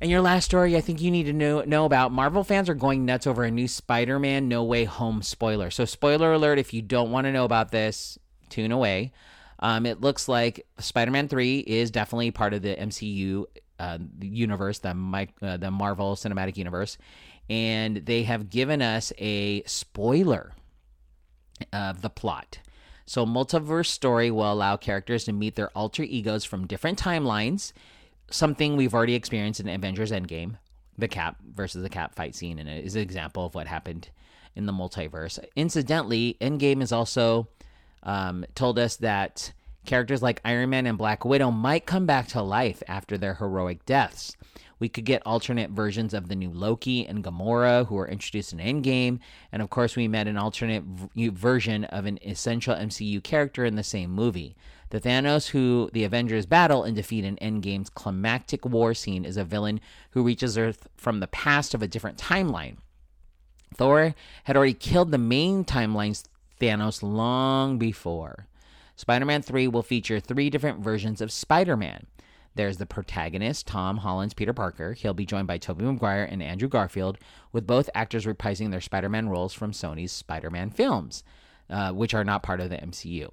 And 0.00 0.10
your 0.10 0.20
last 0.20 0.44
story, 0.44 0.76
I 0.76 0.80
think 0.80 1.00
you 1.00 1.10
need 1.10 1.24
to 1.24 1.32
know 1.32 1.62
know 1.62 1.84
about. 1.84 2.12
Marvel 2.12 2.44
fans 2.44 2.68
are 2.68 2.74
going 2.74 3.04
nuts 3.04 3.26
over 3.26 3.42
a 3.42 3.50
new 3.50 3.66
Spider-Man 3.66 4.46
No 4.46 4.62
Way 4.62 4.84
Home 4.84 5.22
spoiler. 5.22 5.70
So, 5.70 5.84
spoiler 5.84 6.32
alert: 6.32 6.58
if 6.58 6.72
you 6.72 6.82
don't 6.82 7.10
want 7.10 7.24
to 7.24 7.32
know 7.32 7.44
about 7.44 7.72
this, 7.72 8.16
tune 8.48 8.70
away. 8.70 9.12
Um, 9.58 9.86
it 9.86 10.00
looks 10.00 10.28
like 10.28 10.66
Spider-Man 10.78 11.26
Three 11.26 11.58
is 11.58 11.90
definitely 11.90 12.30
part 12.30 12.54
of 12.54 12.62
the 12.62 12.76
MCU 12.76 13.46
uh, 13.80 13.98
universe, 14.20 14.78
the 14.78 15.28
uh, 15.42 15.56
the 15.56 15.70
Marvel 15.72 16.14
Cinematic 16.14 16.56
Universe, 16.56 16.96
and 17.50 17.96
they 17.96 18.22
have 18.22 18.50
given 18.50 18.80
us 18.80 19.12
a 19.18 19.64
spoiler 19.64 20.52
of 21.72 22.02
the 22.02 22.10
plot. 22.10 22.60
So, 23.04 23.26
multiverse 23.26 23.86
story 23.86 24.30
will 24.30 24.52
allow 24.52 24.76
characters 24.76 25.24
to 25.24 25.32
meet 25.32 25.56
their 25.56 25.70
alter 25.70 26.04
egos 26.04 26.44
from 26.44 26.68
different 26.68 27.00
timelines 27.02 27.72
something 28.30 28.76
we've 28.76 28.94
already 28.94 29.14
experienced 29.14 29.60
in 29.60 29.68
Avengers 29.68 30.10
Endgame, 30.10 30.56
the 30.96 31.08
Cap 31.08 31.36
versus 31.54 31.82
the 31.82 31.88
Cap 31.88 32.14
fight 32.14 32.34
scene, 32.34 32.58
and 32.58 32.68
it 32.68 32.84
is 32.84 32.96
an 32.96 33.02
example 33.02 33.46
of 33.46 33.54
what 33.54 33.66
happened 33.66 34.10
in 34.54 34.66
the 34.66 34.72
multiverse. 34.72 35.38
Incidentally, 35.56 36.36
Endgame 36.40 36.80
has 36.80 36.92
also 36.92 37.48
um, 38.02 38.44
told 38.54 38.78
us 38.78 38.96
that 38.96 39.52
characters 39.86 40.22
like 40.22 40.40
Iron 40.44 40.70
Man 40.70 40.86
and 40.86 40.98
Black 40.98 41.24
Widow 41.24 41.50
might 41.50 41.86
come 41.86 42.06
back 42.06 42.28
to 42.28 42.42
life 42.42 42.82
after 42.88 43.16
their 43.16 43.34
heroic 43.34 43.84
deaths. 43.86 44.36
We 44.80 44.88
could 44.88 45.04
get 45.04 45.26
alternate 45.26 45.70
versions 45.70 46.14
of 46.14 46.28
the 46.28 46.36
new 46.36 46.50
Loki 46.50 47.06
and 47.06 47.24
Gamora, 47.24 47.86
who 47.86 47.96
were 47.96 48.06
introduced 48.06 48.52
in 48.52 48.58
Endgame. 48.58 49.18
And 49.50 49.60
of 49.60 49.70
course, 49.70 49.96
we 49.96 50.06
met 50.06 50.28
an 50.28 50.36
alternate 50.36 50.84
v- 50.84 51.28
version 51.28 51.84
of 51.84 52.06
an 52.06 52.18
essential 52.24 52.76
MCU 52.76 53.22
character 53.22 53.64
in 53.64 53.74
the 53.74 53.82
same 53.82 54.10
movie. 54.10 54.56
The 54.90 55.00
Thanos 55.00 55.48
who 55.48 55.90
the 55.92 56.04
Avengers 56.04 56.46
battle 56.46 56.82
and 56.82 56.96
defeat 56.96 57.24
in 57.24 57.36
Endgame's 57.36 57.90
climactic 57.90 58.64
war 58.64 58.94
scene 58.94 59.24
is 59.24 59.36
a 59.36 59.44
villain 59.44 59.80
who 60.12 60.22
reaches 60.22 60.56
Earth 60.56 60.88
from 60.96 61.20
the 61.20 61.26
past 61.26 61.74
of 61.74 61.82
a 61.82 61.88
different 61.88 62.16
timeline. 62.16 62.76
Thor 63.74 64.14
had 64.44 64.56
already 64.56 64.74
killed 64.74 65.10
the 65.10 65.18
main 65.18 65.64
timeline's 65.64 66.24
Thanos 66.58 67.02
long 67.02 67.78
before. 67.78 68.46
Spider 68.96 69.26
Man 69.26 69.42
3 69.42 69.68
will 69.68 69.82
feature 69.82 70.18
three 70.18 70.50
different 70.50 70.80
versions 70.80 71.20
of 71.20 71.30
Spider 71.30 71.76
Man. 71.76 72.06
There's 72.54 72.78
the 72.78 72.86
protagonist, 72.86 73.68
Tom 73.68 73.98
Holland's 73.98 74.34
Peter 74.34 74.52
Parker. 74.52 74.94
He'll 74.94 75.14
be 75.14 75.26
joined 75.26 75.46
by 75.46 75.58
Tobey 75.58 75.84
Maguire 75.84 76.24
and 76.24 76.42
Andrew 76.42 76.68
Garfield, 76.68 77.18
with 77.52 77.66
both 77.66 77.88
actors 77.94 78.26
reprising 78.26 78.70
their 78.70 78.80
Spider 78.80 79.08
Man 79.08 79.28
roles 79.28 79.52
from 79.52 79.70
Sony's 79.70 80.10
Spider 80.10 80.50
Man 80.50 80.70
films, 80.70 81.22
uh, 81.70 81.92
which 81.92 82.14
are 82.14 82.24
not 82.24 82.42
part 82.42 82.60
of 82.60 82.70
the 82.70 82.78
MCU. 82.78 83.30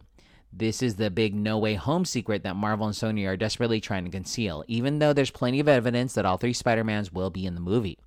This 0.58 0.82
is 0.82 0.96
the 0.96 1.10
big 1.10 1.36
no 1.36 1.58
way 1.58 1.74
home 1.74 2.06
secret 2.06 2.44
that 2.44 2.56
Marvel 2.56 2.88
and 2.88 2.96
Sony 2.96 3.28
are 3.28 3.36
desperately 3.36 3.82
trying 3.82 4.06
to 4.06 4.12
conceal, 4.12 4.64
even 4.68 5.00
though 5.00 5.12
there's 5.12 5.32
plenty 5.32 5.60
of 5.60 5.68
evidence 5.68 6.14
that 6.14 6.26
all 6.26 6.38
three 6.38 6.54
Spider-Mans 6.54 7.12
will 7.12 7.30
be 7.30 7.46
in 7.46 7.56
the 7.56 7.62
movie. 7.62 7.98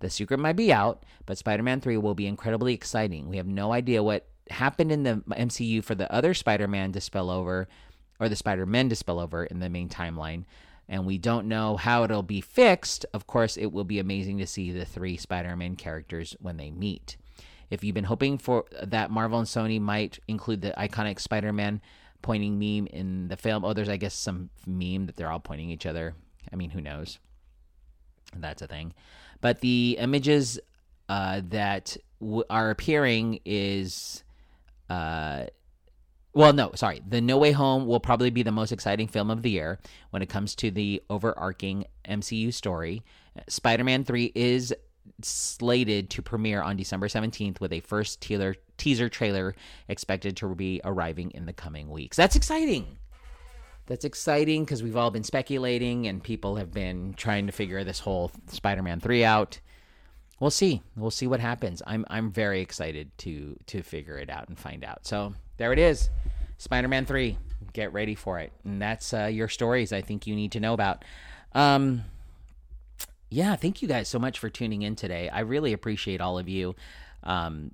The 0.00 0.10
secret 0.10 0.38
might 0.38 0.56
be 0.56 0.72
out, 0.72 1.02
but 1.26 1.38
Spider 1.38 1.62
Man 1.62 1.80
3 1.80 1.96
will 1.96 2.14
be 2.14 2.26
incredibly 2.26 2.72
exciting. 2.72 3.28
We 3.28 3.36
have 3.36 3.46
no 3.46 3.72
idea 3.72 4.02
what 4.02 4.28
happened 4.50 4.92
in 4.92 5.02
the 5.02 5.22
MCU 5.30 5.82
for 5.82 5.94
the 5.94 6.10
other 6.12 6.34
Spider 6.34 6.68
Man 6.68 6.92
to 6.92 7.00
spill 7.00 7.30
over, 7.30 7.68
or 8.20 8.28
the 8.28 8.36
Spider 8.36 8.66
Men 8.66 8.88
to 8.90 8.96
spill 8.96 9.18
over 9.18 9.44
in 9.44 9.58
the 9.58 9.68
main 9.68 9.88
timeline. 9.88 10.44
And 10.88 11.04
we 11.04 11.18
don't 11.18 11.48
know 11.48 11.76
how 11.76 12.04
it'll 12.04 12.22
be 12.22 12.40
fixed. 12.40 13.04
Of 13.12 13.26
course, 13.26 13.56
it 13.56 13.72
will 13.72 13.84
be 13.84 13.98
amazing 13.98 14.38
to 14.38 14.46
see 14.46 14.70
the 14.70 14.84
three 14.84 15.16
Spider 15.16 15.56
Man 15.56 15.74
characters 15.76 16.36
when 16.38 16.56
they 16.56 16.70
meet. 16.70 17.16
If 17.70 17.84
you've 17.84 17.94
been 17.94 18.04
hoping 18.04 18.38
for 18.38 18.64
that 18.82 19.10
Marvel 19.10 19.38
and 19.38 19.48
Sony 19.48 19.80
might 19.80 20.18
include 20.28 20.62
the 20.62 20.74
iconic 20.78 21.20
Spider-Man 21.20 21.80
pointing 22.22 22.58
meme 22.58 22.86
in 22.86 23.28
the 23.28 23.36
film, 23.36 23.64
oh, 23.64 23.72
there's 23.72 23.88
I 23.88 23.96
guess 23.96 24.14
some 24.14 24.50
meme 24.66 25.06
that 25.06 25.16
they're 25.16 25.30
all 25.30 25.40
pointing 25.40 25.70
each 25.70 25.86
other. 25.86 26.14
I 26.52 26.56
mean, 26.56 26.70
who 26.70 26.80
knows? 26.80 27.18
That's 28.36 28.62
a 28.62 28.66
thing. 28.66 28.94
But 29.40 29.60
the 29.60 29.96
images 29.98 30.58
uh, 31.08 31.42
that 31.48 31.96
w- 32.20 32.44
are 32.50 32.70
appearing 32.70 33.40
is. 33.44 34.22
Uh, 34.88 35.46
well, 36.34 36.52
no, 36.52 36.70
sorry. 36.74 37.02
The 37.06 37.20
No 37.20 37.38
Way 37.38 37.52
Home 37.52 37.86
will 37.86 38.00
probably 38.00 38.30
be 38.30 38.42
the 38.42 38.52
most 38.52 38.70
exciting 38.70 39.08
film 39.08 39.30
of 39.30 39.42
the 39.42 39.50
year 39.50 39.80
when 40.10 40.22
it 40.22 40.28
comes 40.28 40.54
to 40.56 40.70
the 40.70 41.02
overarching 41.10 41.86
MCU 42.08 42.52
story. 42.52 43.02
Spider 43.48 43.84
Man 43.84 44.04
3 44.04 44.32
is 44.34 44.74
slated 45.22 46.10
to 46.10 46.22
premiere 46.22 46.62
on 46.62 46.76
December 46.76 47.08
17th 47.08 47.60
with 47.60 47.72
a 47.72 47.80
first 47.80 48.20
teaser, 48.20 48.56
teaser 48.76 49.08
trailer 49.08 49.54
expected 49.88 50.36
to 50.38 50.54
be 50.54 50.80
arriving 50.84 51.30
in 51.32 51.46
the 51.46 51.52
coming 51.52 51.90
weeks. 51.90 52.16
That's 52.16 52.36
exciting. 52.36 52.98
That's 53.86 54.04
exciting 54.04 54.64
because 54.64 54.82
we've 54.82 54.96
all 54.96 55.10
been 55.10 55.24
speculating 55.24 56.06
and 56.06 56.22
people 56.22 56.56
have 56.56 56.72
been 56.72 57.14
trying 57.14 57.46
to 57.46 57.52
figure 57.52 57.82
this 57.84 57.98
whole 57.98 58.30
Spider-Man 58.48 59.00
3 59.00 59.24
out. 59.24 59.60
We'll 60.40 60.50
see. 60.50 60.82
We'll 60.94 61.10
see 61.10 61.26
what 61.26 61.40
happens. 61.40 61.82
I'm 61.86 62.04
I'm 62.10 62.30
very 62.30 62.60
excited 62.60 63.10
to 63.18 63.58
to 63.66 63.82
figure 63.82 64.18
it 64.18 64.30
out 64.30 64.48
and 64.48 64.58
find 64.58 64.84
out. 64.84 65.04
So, 65.06 65.34
there 65.56 65.72
it 65.72 65.78
is. 65.80 66.10
Spider-Man 66.58 67.06
3. 67.06 67.38
Get 67.72 67.92
ready 67.92 68.14
for 68.14 68.38
it. 68.38 68.52
And 68.64 68.80
that's 68.80 69.12
uh, 69.12 69.24
your 69.24 69.48
stories 69.48 69.92
I 69.92 70.02
think 70.02 70.26
you 70.26 70.36
need 70.36 70.52
to 70.52 70.60
know 70.60 70.74
about. 70.74 71.04
Um 71.54 72.04
yeah, 73.30 73.56
thank 73.56 73.82
you 73.82 73.88
guys 73.88 74.08
so 74.08 74.18
much 74.18 74.38
for 74.38 74.48
tuning 74.48 74.82
in 74.82 74.96
today. 74.96 75.28
I 75.28 75.40
really 75.40 75.72
appreciate 75.72 76.20
all 76.20 76.38
of 76.38 76.48
you. 76.48 76.74
Um, 77.22 77.72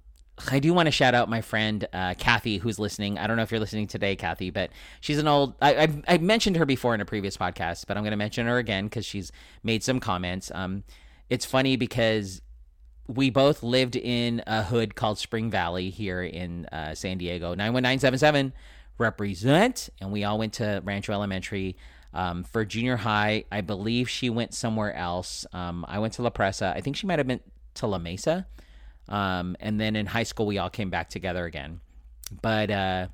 I 0.50 0.58
do 0.58 0.74
want 0.74 0.86
to 0.86 0.90
shout 0.90 1.14
out 1.14 1.28
my 1.28 1.42
friend 1.42 1.86
uh, 1.92 2.14
Kathy, 2.18 2.58
who's 2.58 2.78
listening. 2.78 3.18
I 3.18 3.28
don't 3.28 3.36
know 3.36 3.44
if 3.44 3.52
you're 3.52 3.60
listening 3.60 3.86
today, 3.86 4.16
Kathy, 4.16 4.50
but 4.50 4.70
she's 5.00 5.18
an 5.18 5.28
old. 5.28 5.54
I, 5.62 5.84
I, 5.84 6.02
I 6.08 6.18
mentioned 6.18 6.56
her 6.56 6.66
before 6.66 6.92
in 6.94 7.00
a 7.00 7.04
previous 7.04 7.36
podcast, 7.36 7.86
but 7.86 7.96
I'm 7.96 8.02
going 8.02 8.10
to 8.10 8.16
mention 8.16 8.46
her 8.46 8.58
again 8.58 8.86
because 8.86 9.06
she's 9.06 9.30
made 9.62 9.84
some 9.84 10.00
comments. 10.00 10.50
Um, 10.52 10.82
it's 11.30 11.44
funny 11.44 11.76
because 11.76 12.42
we 13.06 13.30
both 13.30 13.62
lived 13.62 13.94
in 13.94 14.42
a 14.46 14.64
hood 14.64 14.96
called 14.96 15.18
Spring 15.18 15.50
Valley 15.50 15.90
here 15.90 16.22
in 16.22 16.66
uh, 16.66 16.94
San 16.96 17.18
Diego. 17.18 17.54
Nine 17.54 17.72
one 17.72 17.84
nine 17.84 18.00
seven 18.00 18.18
seven 18.18 18.52
represent, 18.98 19.88
and 20.00 20.10
we 20.10 20.24
all 20.24 20.38
went 20.38 20.54
to 20.54 20.80
Rancho 20.84 21.12
Elementary. 21.12 21.76
Um, 22.14 22.44
for 22.44 22.64
junior 22.64 22.96
high, 22.96 23.44
I 23.50 23.60
believe 23.60 24.08
she 24.08 24.30
went 24.30 24.54
somewhere 24.54 24.94
else. 24.94 25.44
Um, 25.52 25.84
I 25.88 25.98
went 25.98 26.14
to 26.14 26.22
La 26.22 26.30
Presa. 26.30 26.74
I 26.74 26.80
think 26.80 26.96
she 26.96 27.06
might 27.06 27.18
have 27.18 27.26
been 27.26 27.40
to 27.74 27.86
La 27.88 27.98
Mesa. 27.98 28.46
Um, 29.08 29.56
and 29.60 29.80
then 29.80 29.96
in 29.96 30.06
high 30.06 30.22
school, 30.22 30.46
we 30.46 30.58
all 30.58 30.70
came 30.70 30.90
back 30.90 31.10
together 31.10 31.44
again. 31.44 31.80
But 32.40 32.70
uh, 32.70 33.08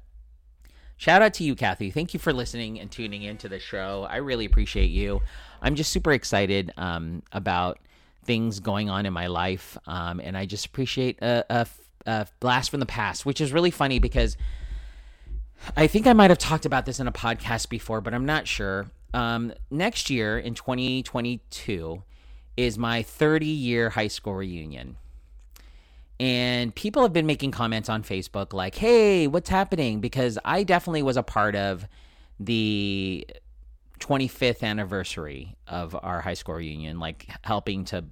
shout 0.98 1.22
out 1.22 1.34
to 1.34 1.44
you, 1.44 1.54
Kathy. 1.54 1.90
Thank 1.90 2.12
you 2.12 2.20
for 2.20 2.32
listening 2.32 2.78
and 2.78 2.90
tuning 2.90 3.22
into 3.22 3.48
the 3.48 3.58
show. 3.58 4.06
I 4.08 4.16
really 4.16 4.44
appreciate 4.44 4.90
you. 4.90 5.22
I'm 5.62 5.74
just 5.74 5.90
super 5.90 6.12
excited 6.12 6.72
um, 6.76 7.22
about 7.32 7.78
things 8.24 8.60
going 8.60 8.90
on 8.90 9.06
in 9.06 9.12
my 9.12 9.28
life. 9.28 9.78
Um, 9.86 10.20
and 10.20 10.36
I 10.36 10.44
just 10.44 10.66
appreciate 10.66 11.20
a, 11.22 11.44
a, 11.48 11.66
a 12.06 12.26
blast 12.38 12.70
from 12.70 12.80
the 12.80 12.86
past, 12.86 13.24
which 13.24 13.40
is 13.40 13.52
really 13.52 13.70
funny 13.70 13.98
because 13.98 14.36
I 15.76 15.86
think 15.86 16.06
I 16.06 16.12
might 16.12 16.30
have 16.30 16.38
talked 16.38 16.66
about 16.66 16.86
this 16.86 17.00
in 17.00 17.06
a 17.06 17.12
podcast 17.12 17.68
before, 17.68 18.00
but 18.00 18.14
I'm 18.14 18.26
not 18.26 18.46
sure. 18.46 18.90
Um, 19.12 19.52
next 19.70 20.10
year 20.10 20.38
in 20.38 20.54
2022 20.54 22.02
is 22.56 22.78
my 22.78 23.02
30 23.02 23.46
year 23.46 23.90
high 23.90 24.08
school 24.08 24.34
reunion. 24.34 24.96
And 26.18 26.74
people 26.74 27.02
have 27.02 27.14
been 27.14 27.26
making 27.26 27.50
comments 27.50 27.88
on 27.88 28.02
Facebook 28.02 28.52
like, 28.52 28.74
hey, 28.74 29.26
what's 29.26 29.48
happening? 29.48 30.00
Because 30.00 30.38
I 30.44 30.64
definitely 30.64 31.02
was 31.02 31.16
a 31.16 31.22
part 31.22 31.56
of 31.56 31.86
the 32.38 33.26
25th 34.00 34.62
anniversary 34.62 35.56
of 35.66 35.96
our 36.02 36.20
high 36.20 36.34
school 36.34 36.56
reunion, 36.56 37.00
like 37.00 37.26
helping 37.42 37.84
to 37.86 38.04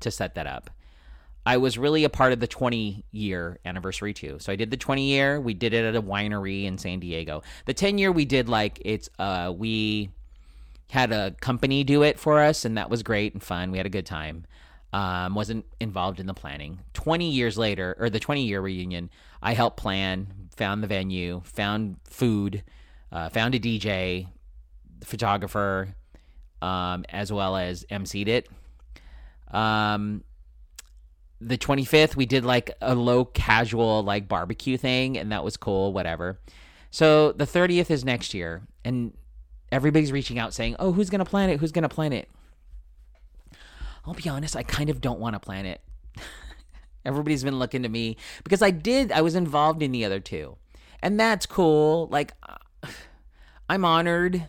to 0.00 0.10
set 0.10 0.34
that 0.36 0.46
up. 0.46 0.70
I 1.46 1.56
was 1.56 1.78
really 1.78 2.04
a 2.04 2.10
part 2.10 2.32
of 2.32 2.40
the 2.40 2.46
20 2.46 3.04
year 3.10 3.58
anniversary 3.64 4.12
too. 4.12 4.38
So 4.38 4.52
I 4.52 4.56
did 4.56 4.70
the 4.70 4.76
20 4.76 5.06
year. 5.06 5.40
We 5.40 5.54
did 5.54 5.72
it 5.72 5.84
at 5.84 5.96
a 5.96 6.02
winery 6.02 6.64
in 6.64 6.78
San 6.78 7.00
Diego. 7.00 7.42
The 7.64 7.74
10 7.74 7.98
year 7.98 8.12
we 8.12 8.24
did 8.24 8.48
like 8.48 8.80
it's 8.84 9.08
uh 9.18 9.52
we 9.56 10.10
had 10.90 11.12
a 11.12 11.32
company 11.40 11.84
do 11.84 12.02
it 12.02 12.18
for 12.18 12.40
us 12.40 12.64
and 12.64 12.76
that 12.76 12.90
was 12.90 13.02
great 13.02 13.32
and 13.32 13.42
fun. 13.42 13.70
We 13.70 13.78
had 13.78 13.86
a 13.86 13.90
good 13.90 14.06
time. 14.06 14.46
Um, 14.90 15.34
wasn't 15.34 15.66
involved 15.80 16.18
in 16.18 16.26
the 16.26 16.32
planning. 16.32 16.80
20 16.94 17.30
years 17.30 17.58
later, 17.58 17.94
or 17.98 18.08
the 18.08 18.18
20 18.18 18.44
year 18.44 18.62
reunion, 18.62 19.10
I 19.42 19.52
helped 19.52 19.76
plan, 19.76 20.48
found 20.56 20.82
the 20.82 20.86
venue, 20.86 21.42
found 21.44 21.96
food, 22.08 22.64
uh, 23.12 23.28
found 23.28 23.54
a 23.54 23.60
DJ, 23.60 24.28
photographer, 25.04 25.94
um, 26.62 27.04
as 27.10 27.32
well 27.32 27.56
as 27.56 27.84
emceed 27.90 28.28
it. 28.28 28.48
Um, 29.50 30.24
the 31.40 31.56
25th 31.56 32.16
we 32.16 32.26
did 32.26 32.44
like 32.44 32.76
a 32.80 32.94
low 32.94 33.24
casual 33.24 34.02
like 34.02 34.26
barbecue 34.26 34.76
thing 34.76 35.16
and 35.16 35.30
that 35.32 35.44
was 35.44 35.56
cool 35.56 35.92
whatever. 35.92 36.40
So 36.90 37.32
the 37.32 37.44
30th 37.44 37.90
is 37.90 38.04
next 38.04 38.34
year 38.34 38.62
and 38.84 39.16
everybody's 39.70 40.10
reaching 40.10 40.38
out 40.38 40.52
saying 40.52 40.76
oh 40.78 40.92
who's 40.92 41.10
gonna 41.10 41.24
plan 41.24 41.50
it? 41.50 41.60
Who's 41.60 41.72
gonna 41.72 41.88
plan 41.88 42.12
it? 42.12 42.28
I'll 44.04 44.14
be 44.14 44.28
honest 44.28 44.56
i 44.56 44.62
kind 44.62 44.90
of 44.90 45.00
don't 45.00 45.20
want 45.20 45.34
to 45.34 45.40
plan 45.40 45.66
it. 45.66 45.80
Everybody's 47.04 47.44
been 47.44 47.58
looking 47.58 47.82
to 47.82 47.88
me 47.88 48.16
because 48.42 48.62
i 48.62 48.70
did 48.70 49.12
i 49.12 49.20
was 49.20 49.34
involved 49.34 49.82
in 49.82 49.92
the 49.92 50.04
other 50.04 50.20
two. 50.20 50.56
And 51.00 51.20
that's 51.20 51.46
cool 51.46 52.08
like 52.10 52.32
i'm 53.68 53.84
honored 53.84 54.48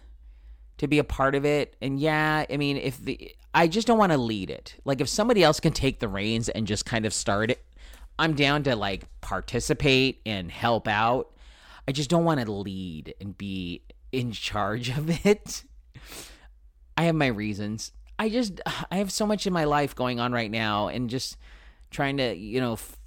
to 0.79 0.87
be 0.87 0.97
a 0.97 1.03
part 1.03 1.35
of 1.35 1.45
it 1.45 1.75
and 1.81 1.99
yeah 1.99 2.45
i 2.49 2.57
mean 2.57 2.75
if 2.75 2.97
the 2.97 3.33
I 3.53 3.67
just 3.67 3.87
don't 3.87 3.97
want 3.97 4.11
to 4.11 4.17
lead 4.17 4.49
it. 4.49 4.75
Like 4.85 5.01
if 5.01 5.09
somebody 5.09 5.43
else 5.43 5.59
can 5.59 5.73
take 5.73 5.99
the 5.99 6.07
reins 6.07 6.49
and 6.49 6.67
just 6.67 6.85
kind 6.85 7.05
of 7.05 7.13
start 7.13 7.51
it, 7.51 7.63
I'm 8.17 8.33
down 8.33 8.63
to 8.63 8.75
like 8.75 9.03
participate 9.21 10.21
and 10.25 10.51
help 10.51 10.87
out. 10.87 11.31
I 11.87 11.91
just 11.91 12.09
don't 12.09 12.25
want 12.25 12.39
to 12.41 12.51
lead 12.51 13.15
and 13.19 13.37
be 13.37 13.81
in 14.11 14.31
charge 14.31 14.89
of 14.97 15.25
it. 15.25 15.63
I 16.95 17.03
have 17.03 17.15
my 17.15 17.27
reasons. 17.27 17.91
I 18.19 18.29
just 18.29 18.59
I 18.91 18.97
have 18.97 19.11
so 19.11 19.25
much 19.25 19.47
in 19.47 19.53
my 19.53 19.63
life 19.63 19.95
going 19.95 20.19
on 20.19 20.31
right 20.31 20.51
now 20.51 20.89
and 20.89 21.09
just 21.09 21.37
trying 21.89 22.17
to, 22.17 22.35
you 22.35 22.59
know, 22.59 22.73
f- 22.73 22.99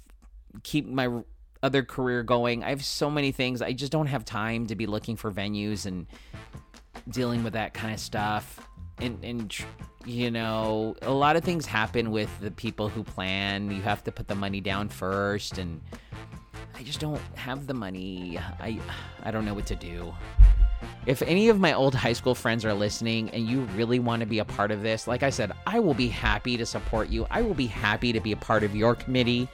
keep 0.63 0.87
my 0.87 1.21
other 1.61 1.83
career 1.83 2.23
going. 2.23 2.63
I 2.63 2.69
have 2.69 2.83
so 2.83 3.09
many 3.09 3.31
things. 3.31 3.61
I 3.61 3.71
just 3.71 3.91
don't 3.91 4.07
have 4.07 4.25
time 4.25 4.65
to 4.67 4.75
be 4.75 4.87
looking 4.87 5.15
for 5.15 5.31
venues 5.31 5.85
and 5.85 6.07
dealing 7.09 7.43
with 7.43 7.53
that 7.53 7.73
kind 7.73 7.93
of 7.93 7.99
stuff. 7.99 8.67
And 8.99 9.23
and 9.23 9.55
you 10.05 10.29
know 10.29 10.95
a 11.01 11.11
lot 11.11 11.35
of 11.35 11.43
things 11.43 11.65
happen 11.65 12.11
with 12.11 12.29
the 12.39 12.51
people 12.51 12.89
who 12.89 13.03
plan. 13.03 13.71
You 13.71 13.81
have 13.81 14.03
to 14.03 14.11
put 14.11 14.27
the 14.27 14.35
money 14.35 14.61
down 14.61 14.89
first 14.89 15.57
and 15.57 15.81
i 16.75 16.83
just 16.83 16.99
don't 16.99 17.21
have 17.35 17.67
the 17.67 17.73
money. 17.73 18.39
I 18.59 18.79
i 19.23 19.31
don't 19.31 19.45
know 19.45 19.53
what 19.53 19.65
to 19.67 19.75
do. 19.75 20.13
If 21.05 21.21
any 21.21 21.49
of 21.49 21.59
my 21.59 21.73
old 21.73 21.95
high 21.95 22.13
school 22.13 22.35
friends 22.35 22.65
are 22.65 22.73
listening 22.73 23.29
and 23.31 23.47
you 23.47 23.61
really 23.75 23.99
want 23.99 24.19
to 24.19 24.25
be 24.25 24.39
a 24.39 24.45
part 24.45 24.71
of 24.71 24.83
this 24.83 25.07
like 25.07 25.23
i 25.23 25.29
said 25.29 25.51
i 25.65 25.79
will 25.79 25.93
be 25.93 26.07
happy 26.07 26.55
to 26.57 26.65
support 26.65 27.09
you. 27.09 27.25
I 27.31 27.41
will 27.41 27.55
be 27.55 27.67
happy 27.67 28.13
to 28.13 28.19
be 28.19 28.31
a 28.31 28.37
part 28.37 28.63
of 28.63 28.75
your 28.75 28.95
committee. 28.95 29.47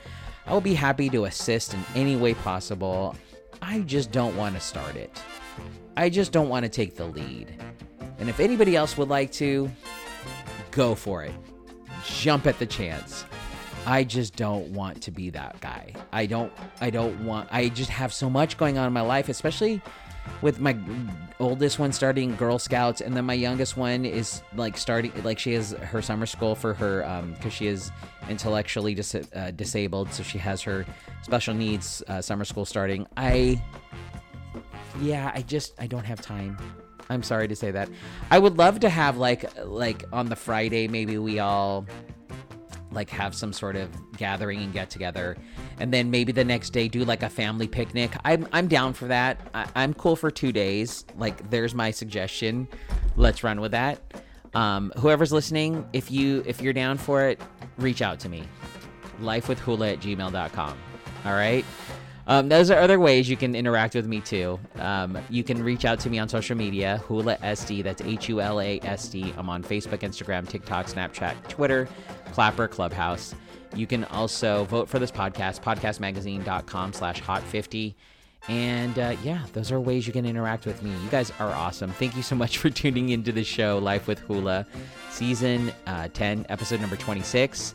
I 0.45 0.53
will 0.53 0.61
be 0.61 0.73
happy 0.73 1.09
to 1.09 1.25
assist 1.25 1.73
in 1.73 1.83
any 1.95 2.15
way 2.15 2.33
possible. 2.33 3.15
I 3.61 3.81
just 3.81 4.11
don't 4.11 4.35
want 4.35 4.55
to 4.55 4.61
start 4.61 4.95
it 4.95 5.11
i 5.99 6.09
just 6.09 6.31
don't 6.31 6.49
want 6.49 6.63
to 6.63 6.69
take 6.69 6.95
the 6.95 7.05
lead 7.05 7.53
and 8.19 8.27
if 8.27 8.41
anybody 8.41 8.75
else 8.75 8.97
would 8.97 9.07
like 9.07 9.31
to, 9.33 9.71
go 10.71 10.93
for 10.93 11.23
it. 11.23 11.33
Jump 12.05 12.47
at 12.47 12.59
the 12.59 12.65
chance. 12.65 13.25
I 13.85 14.03
just 14.03 14.35
don't 14.35 14.67
want 14.73 15.01
to 15.03 15.11
be 15.11 15.29
that 15.31 15.59
guy. 15.61 15.93
I 16.11 16.25
don't 16.25 16.51
I 16.81 16.89
don't 16.89 17.25
want 17.25 17.47
I 17.51 17.69
just 17.69 17.89
have 17.89 18.13
so 18.13 18.29
much 18.29 18.57
going 18.57 18.77
on 18.77 18.85
in 18.87 18.93
my 18.93 19.01
life, 19.01 19.29
especially 19.29 19.81
with 20.41 20.59
my 20.59 20.77
oldest 21.39 21.79
one 21.79 21.93
starting 21.93 22.35
Girl 22.35 22.59
Scouts 22.59 22.99
and 23.01 23.15
then 23.15 23.25
my 23.25 23.33
youngest 23.33 23.77
one 23.77 24.05
is 24.05 24.43
like 24.53 24.77
starting 24.77 25.11
like 25.23 25.39
she 25.39 25.53
has 25.53 25.71
her 25.71 26.01
summer 26.01 26.25
school 26.25 26.55
for 26.55 26.73
her 26.73 27.05
um 27.07 27.35
cuz 27.37 27.53
she 27.53 27.67
is 27.67 27.89
intellectually 28.29 28.93
dis- 28.93 29.15
uh, 29.15 29.51
disabled 29.55 30.13
so 30.13 30.21
she 30.21 30.37
has 30.37 30.61
her 30.61 30.85
special 31.23 31.53
needs 31.53 32.03
uh, 32.09 32.21
summer 32.21 32.43
school 32.45 32.65
starting. 32.65 33.07
I 33.15 33.61
yeah, 35.01 35.31
I 35.33 35.41
just 35.41 35.73
I 35.79 35.87
don't 35.87 36.05
have 36.05 36.21
time. 36.21 36.57
I'm 37.09 37.23
sorry 37.23 37.47
to 37.47 37.55
say 37.55 37.71
that. 37.71 37.89
I 38.29 38.37
would 38.39 38.57
love 38.57 38.79
to 38.81 38.89
have 38.89 39.17
like 39.17 39.45
like 39.65 40.03
on 40.13 40.29
the 40.29 40.35
Friday 40.35 40.87
maybe 40.87 41.17
we 41.17 41.39
all 41.39 41.85
like 42.91 43.09
have 43.09 43.35
some 43.35 43.53
sort 43.53 43.75
of 43.75 43.89
gathering 44.17 44.59
and 44.59 44.73
get 44.73 44.89
together. 44.89 45.37
And 45.79 45.93
then 45.93 46.09
maybe 46.09 46.31
the 46.31 46.43
next 46.43 46.71
day 46.71 46.87
do 46.87 47.05
like 47.05 47.23
a 47.23 47.29
family 47.29 47.67
picnic. 47.67 48.11
I'm, 48.25 48.47
I'm 48.51 48.67
down 48.67 48.93
for 48.93 49.05
that. 49.05 49.39
I, 49.53 49.67
i'm 49.75 49.93
cool 49.93 50.15
for 50.15 50.31
two 50.31 50.51
days. 50.51 51.05
Like 51.15 51.49
there's 51.49 51.75
my 51.75 51.91
suggestion. 51.91 52.67
Let's 53.15 53.43
run 53.43 53.61
with 53.61 53.71
that. 53.71 53.99
Um, 54.55 54.91
whoever's 54.97 55.31
listening 55.31 55.87
if 55.93 56.09
you 56.09 56.43
if 56.47 56.61
you're 56.61 56.73
down 56.73 56.97
for 56.97 57.27
it 57.27 57.39
reach 57.77 58.01
out 58.01 58.19
to 58.21 58.29
me. 58.29 58.43
Lifewithhula 59.21 59.93
at 59.93 59.99
gmail.com 59.99 60.77
all 61.25 61.33
right 61.33 61.65
um, 62.29 62.47
those 62.47 62.69
are 62.69 62.79
other 62.79 62.99
ways 62.99 63.27
you 63.27 63.35
can 63.35 63.55
interact 63.55 63.95
with 63.95 64.05
me 64.05 64.21
too. 64.21 64.59
Um, 64.75 65.17
you 65.31 65.43
can 65.43 65.63
reach 65.63 65.83
out 65.83 65.99
to 66.01 66.09
me 66.11 66.19
on 66.19 66.29
social 66.29 66.55
media, 66.55 66.99
Hula 67.07 67.37
SD. 67.37 67.83
That's 67.83 68.03
H 68.03 68.29
U 68.29 68.39
L 68.39 68.61
A 68.61 68.79
S 68.83 69.09
D. 69.09 69.33
I'm 69.35 69.49
on 69.49 69.63
Facebook, 69.63 69.99
Instagram, 69.99 70.47
TikTok, 70.47 70.85
Snapchat, 70.85 71.47
Twitter, 71.47 71.89
Clapper, 72.31 72.67
Clubhouse. 72.67 73.33
You 73.75 73.87
can 73.87 74.03
also 74.05 74.65
vote 74.65 74.87
for 74.87 74.99
this 74.99 75.11
podcast, 75.11 75.61
podcastmagazine.com 75.61 76.93
slash 76.93 77.19
hot50. 77.19 77.95
And 78.47 78.97
uh, 78.97 79.15
yeah, 79.23 79.43
those 79.53 79.71
are 79.71 79.79
ways 79.79 80.05
you 80.05 80.13
can 80.13 80.25
interact 80.25 80.65
with 80.67 80.81
me. 80.83 80.91
You 81.03 81.09
guys 81.09 81.31
are 81.39 81.51
awesome. 81.51 81.91
Thank 81.91 82.15
you 82.15 82.21
so 82.21 82.35
much 82.35 82.59
for 82.59 82.69
tuning 82.69 83.09
into 83.09 83.31
the 83.31 83.43
show, 83.43 83.79
Life 83.79 84.07
with 84.07 84.19
Hula, 84.19 84.67
season 85.09 85.71
uh, 85.87 86.09
10, 86.13 86.45
episode 86.49 86.79
number 86.79 86.95
26. 86.95 87.73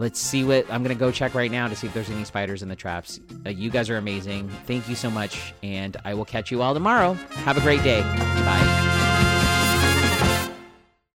Let's 0.00 0.18
see 0.18 0.44
what 0.44 0.64
I'm 0.72 0.82
to 0.82 0.94
go 0.94 1.12
check 1.12 1.34
right 1.34 1.50
now 1.50 1.68
to 1.68 1.76
see 1.76 1.86
if 1.86 1.92
there's 1.92 2.08
any 2.08 2.24
spiders 2.24 2.62
in 2.62 2.70
the 2.70 2.74
traps. 2.74 3.20
Uh, 3.44 3.50
you 3.50 3.68
guys 3.68 3.90
are 3.90 3.98
amazing. 3.98 4.48
Thank 4.66 4.88
you 4.88 4.94
so 4.94 5.10
much. 5.10 5.52
And 5.62 5.94
I 6.06 6.14
will 6.14 6.24
catch 6.24 6.50
you 6.50 6.62
all 6.62 6.72
tomorrow. 6.72 7.12
Have 7.44 7.58
a 7.58 7.60
great 7.60 7.82
day. 7.82 8.00
Bye. 8.00 8.99